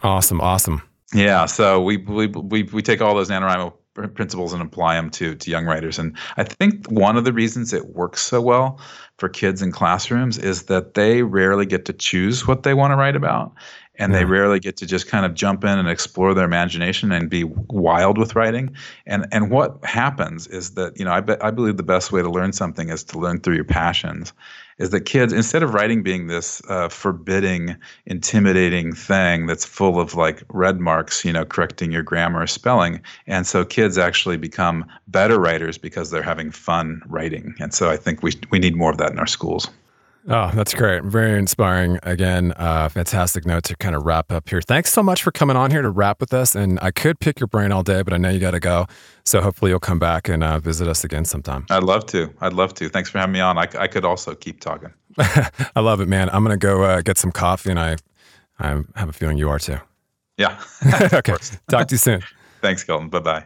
Awesome, 0.04 0.42
awesome. 0.42 0.82
Yeah, 1.14 1.46
so 1.46 1.82
we 1.82 1.98
we 1.98 2.28
we, 2.28 2.64
we 2.64 2.82
take 2.82 3.02
all 3.02 3.16
those 3.16 3.30
NaNoWriMo 3.30 3.74
principles 4.14 4.54
and 4.54 4.62
apply 4.62 4.96
them 4.96 5.10
to 5.12 5.36
to 5.36 5.50
young 5.50 5.66
writers, 5.66 5.98
and 5.98 6.16
I 6.36 6.44
think 6.44 6.86
one 6.88 7.18
of 7.18 7.24
the 7.24 7.34
reasons 7.34 7.74
it 7.74 7.88
works 7.96 8.22
so 8.22 8.42
well 8.42 8.80
for 9.18 9.30
kids 9.30 9.62
in 9.62 9.72
classrooms 9.72 10.38
is 10.38 10.64
that 10.64 10.94
they 10.94 11.24
rarely 11.24 11.66
get 11.66 11.86
to 11.86 11.94
choose 11.94 12.46
what 12.46 12.64
they 12.64 12.74
want 12.74 12.92
to 12.92 12.96
write 12.98 13.16
about, 13.16 13.54
and 13.96 14.14
they 14.14 14.26
rarely 14.26 14.60
get 14.60 14.78
to 14.78 14.86
just 14.86 15.08
kind 15.08 15.26
of 15.26 15.34
jump 15.34 15.64
in 15.64 15.80
and 15.80 15.88
explore 15.88 16.34
their 16.34 16.46
imagination 16.46 17.12
and 17.12 17.30
be 17.30 17.46
wild 17.46 18.18
with 18.18 18.36
writing. 18.36 18.76
And 19.06 19.28
and 19.32 19.50
what 19.50 19.84
happens 19.86 20.46
is 20.48 20.72
that 20.72 21.00
you 21.00 21.06
know 21.06 21.12
I 21.12 21.22
be, 21.22 21.36
I 21.42 21.52
believe 21.52 21.78
the 21.78 21.84
best 21.84 22.12
way 22.12 22.22
to 22.22 22.30
learn 22.30 22.52
something 22.52 22.90
is 22.90 23.04
to 23.06 23.18
learn 23.18 23.40
through 23.40 23.56
your 23.56 23.64
passions 23.64 24.34
is 24.80 24.92
that 24.92 25.02
kids, 25.02 25.34
instead 25.34 25.64
of 25.64 25.74
writing 25.74 26.04
being 26.04 26.28
this 26.28 26.62
uh, 26.70 26.90
forbidding, 26.90 27.76
intimidating 28.06 28.94
thing 28.94 29.48
that's 29.48 29.66
full 29.66 30.00
of 30.00 30.16
like 30.16 30.44
red 30.50 30.80
marks, 30.80 31.26
you 31.26 31.34
know, 31.34 31.46
correcting 31.46 31.92
your 31.92 32.04
grammar 32.04 32.42
or 32.42 32.48
spelling, 32.48 33.02
and 33.26 33.48
so 33.48 33.66
kids 33.66 33.98
actually 33.98 34.38
become 34.38 34.86
better 35.08 35.40
writers 35.40 35.78
because 35.78 36.12
they're 36.12 36.22
having 36.22 36.52
fun 36.52 37.02
writing. 37.08 37.56
And 37.60 37.74
so 37.74 37.90
I 37.90 37.98
think 37.98 38.24
we 38.24 38.34
we 38.52 38.60
need 38.60 38.76
more 38.76 38.92
of 38.92 38.98
that 38.98 39.12
in 39.12 39.20
our 39.20 39.28
schools. 39.28 39.70
Oh, 40.30 40.52
that's 40.54 40.74
great. 40.74 41.04
Very 41.04 41.40
inspiring. 41.40 42.00
Again, 42.04 42.52
uh, 42.58 42.90
fantastic 42.90 43.46
note 43.46 43.64
to 43.66 43.78
kind 43.78 43.96
of 43.96 44.06
wrap 44.06 44.30
up 44.30 44.50
here. 44.50 44.62
Thanks 44.62 44.92
so 44.92 45.02
much 45.02 45.24
for 45.24 45.32
coming 45.32 45.56
on 45.56 45.72
here 45.72 45.82
to 45.82 45.90
rap 45.90 46.20
with 46.20 46.34
us. 46.34 46.54
And 46.54 46.78
I 46.82 46.92
could 46.92 47.22
pick 47.22 47.40
your 47.40 47.48
brain 47.48 47.72
all 47.72 47.82
day, 47.82 48.02
but 48.02 48.14
I 48.14 48.18
know 48.18 48.30
you 48.30 48.40
got 48.40 48.52
to 48.52 48.60
go. 48.60 48.88
So 49.24 49.40
hopefully 49.40 49.72
you'll 49.72 49.80
come 49.80 50.00
back 50.00 50.28
and 50.28 50.44
uh, 50.44 50.60
visit 50.60 50.88
us 50.90 51.06
again 51.06 51.24
sometime. 51.24 51.66
I'd 51.70 51.84
love 51.84 52.06
to. 52.08 52.34
I'd 52.42 52.52
love 52.52 52.74
to. 52.76 52.90
Thanks 52.90 53.10
for 53.10 53.20
having 53.20 53.32
me 53.32 53.40
on. 53.40 53.58
I, 53.58 53.68
I 53.80 53.88
could 53.88 54.04
also 54.04 54.36
keep 54.36 54.60
talking. 54.60 54.92
I 55.18 55.80
love 55.80 56.02
it, 56.02 56.10
man. 56.10 56.30
I'm 56.32 56.44
going 56.44 56.58
to 56.60 56.64
go 56.64 56.84
uh, 56.84 57.02
get 57.02 57.18
some 57.18 57.32
coffee, 57.32 57.70
and 57.70 57.80
I, 57.80 57.96
I 58.60 58.82
have 58.96 59.08
a 59.08 59.14
feeling 59.14 59.38
you 59.38 59.50
are 59.50 59.60
too. 59.60 59.78
Yeah. 60.38 60.62
okay. 61.14 61.36
Talk 61.70 61.88
to 61.88 61.94
you 61.94 62.00
soon. 62.00 62.22
Thanks, 62.62 62.84
Kelton. 62.84 63.08
Bye 63.08 63.20
bye. 63.20 63.44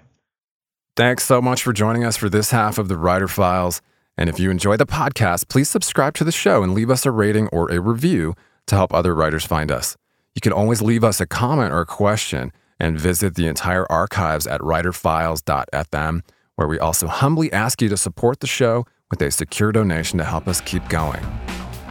Thanks 0.97 1.25
so 1.25 1.41
much 1.41 1.61
for 1.61 1.73
joining 1.73 2.03
us 2.03 2.17
for 2.17 2.27
this 2.27 2.49
half 2.51 2.77
of 2.77 2.87
the 2.87 2.97
Writer 2.97 3.27
Files. 3.27 3.81
And 4.21 4.29
if 4.29 4.39
you 4.39 4.51
enjoy 4.51 4.77
the 4.77 4.85
podcast, 4.85 5.49
please 5.49 5.67
subscribe 5.67 6.13
to 6.13 6.23
the 6.23 6.31
show 6.31 6.61
and 6.61 6.75
leave 6.75 6.91
us 6.91 7.07
a 7.07 7.11
rating 7.11 7.47
or 7.47 7.71
a 7.71 7.81
review 7.81 8.35
to 8.67 8.75
help 8.75 8.93
other 8.93 9.15
writers 9.15 9.47
find 9.47 9.71
us. 9.71 9.97
You 10.35 10.41
can 10.41 10.53
always 10.53 10.79
leave 10.79 11.03
us 11.03 11.19
a 11.19 11.25
comment 11.25 11.73
or 11.73 11.81
a 11.81 11.87
question 11.87 12.51
and 12.79 12.99
visit 12.99 13.33
the 13.33 13.47
entire 13.47 13.91
archives 13.91 14.45
at 14.45 14.61
writerfiles.fm, 14.61 16.21
where 16.53 16.67
we 16.67 16.77
also 16.77 17.07
humbly 17.07 17.51
ask 17.51 17.81
you 17.81 17.89
to 17.89 17.97
support 17.97 18.41
the 18.41 18.47
show 18.47 18.85
with 19.09 19.23
a 19.23 19.31
secure 19.31 19.71
donation 19.71 20.19
to 20.19 20.23
help 20.23 20.47
us 20.47 20.61
keep 20.61 20.87
going. 20.87 21.25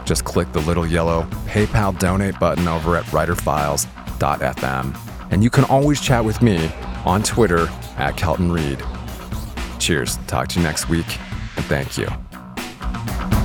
Just 0.04 0.24
click 0.24 0.52
the 0.52 0.61
little 0.61 0.86
yellow 0.86 1.24
PayPal 1.48 1.98
donate 1.98 2.38
button 2.38 2.68
over 2.68 2.94
at 2.94 3.07
writerfiles.fm. 3.07 4.96
And 5.32 5.42
you 5.42 5.50
can 5.50 5.64
always 5.64 6.00
chat 6.00 6.24
with 6.24 6.40
me 6.42 6.70
on 7.04 7.24
Twitter 7.24 7.66
at 7.96 8.16
Kelton 8.16 8.52
Reid. 8.52 8.80
Cheers. 9.80 10.16
Talk 10.28 10.46
to 10.50 10.61
you 10.61 10.64
next 10.64 10.88
week 10.88 11.18
and 11.57 11.64
thank 11.66 11.98
you. 11.98 12.29
Thank 12.93 13.34
you. 13.34 13.39